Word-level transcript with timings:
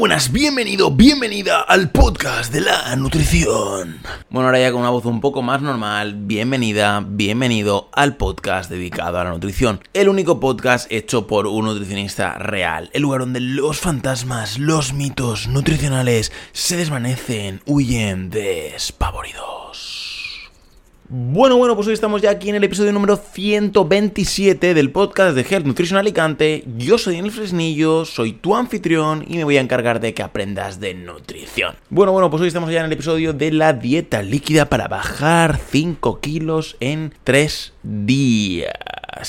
buenas, 0.00 0.32
bienvenido, 0.32 0.90
bienvenida 0.90 1.60
al 1.60 1.90
podcast 1.90 2.50
de 2.54 2.62
la 2.62 2.96
nutrición. 2.96 4.00
Bueno, 4.30 4.46
ahora 4.46 4.58
ya 4.58 4.72
con 4.72 4.80
una 4.80 4.88
voz 4.88 5.04
un 5.04 5.20
poco 5.20 5.42
más 5.42 5.60
normal, 5.60 6.14
bienvenida, 6.14 7.04
bienvenido 7.06 7.90
al 7.92 8.16
podcast 8.16 8.70
dedicado 8.70 9.18
a 9.18 9.24
la 9.24 9.30
nutrición. 9.30 9.80
El 9.92 10.08
único 10.08 10.40
podcast 10.40 10.90
hecho 10.90 11.26
por 11.26 11.46
un 11.46 11.66
nutricionista 11.66 12.38
real, 12.38 12.88
el 12.94 13.02
lugar 13.02 13.20
donde 13.20 13.40
los 13.40 13.78
fantasmas, 13.78 14.58
los 14.58 14.94
mitos 14.94 15.48
nutricionales 15.48 16.32
se 16.52 16.78
desvanecen, 16.78 17.60
huyen 17.66 18.30
despavoridos. 18.30 19.59
Bueno, 21.12 21.56
bueno, 21.56 21.74
pues 21.74 21.88
hoy 21.88 21.94
estamos 21.94 22.22
ya 22.22 22.30
aquí 22.30 22.50
en 22.50 22.54
el 22.54 22.62
episodio 22.62 22.92
número 22.92 23.16
127 23.16 24.74
del 24.74 24.92
podcast 24.92 25.34
de 25.34 25.40
Health 25.42 25.66
Nutrition 25.66 25.98
Alicante. 25.98 26.62
Yo 26.76 26.98
soy 26.98 27.16
Daniel 27.16 27.34
Fresnillo, 27.34 28.04
soy 28.04 28.32
tu 28.32 28.54
anfitrión 28.54 29.24
y 29.26 29.36
me 29.36 29.42
voy 29.42 29.56
a 29.56 29.60
encargar 29.60 29.98
de 29.98 30.14
que 30.14 30.22
aprendas 30.22 30.78
de 30.78 30.94
nutrición. 30.94 31.74
Bueno, 31.88 32.12
bueno, 32.12 32.30
pues 32.30 32.42
hoy 32.42 32.46
estamos 32.46 32.70
ya 32.70 32.78
en 32.78 32.86
el 32.86 32.92
episodio 32.92 33.32
de 33.32 33.50
la 33.50 33.72
dieta 33.72 34.22
líquida 34.22 34.66
para 34.66 34.86
bajar 34.86 35.58
5 35.58 36.20
kilos 36.20 36.76
en 36.78 37.12
3 37.24 37.72
días. 37.82 38.70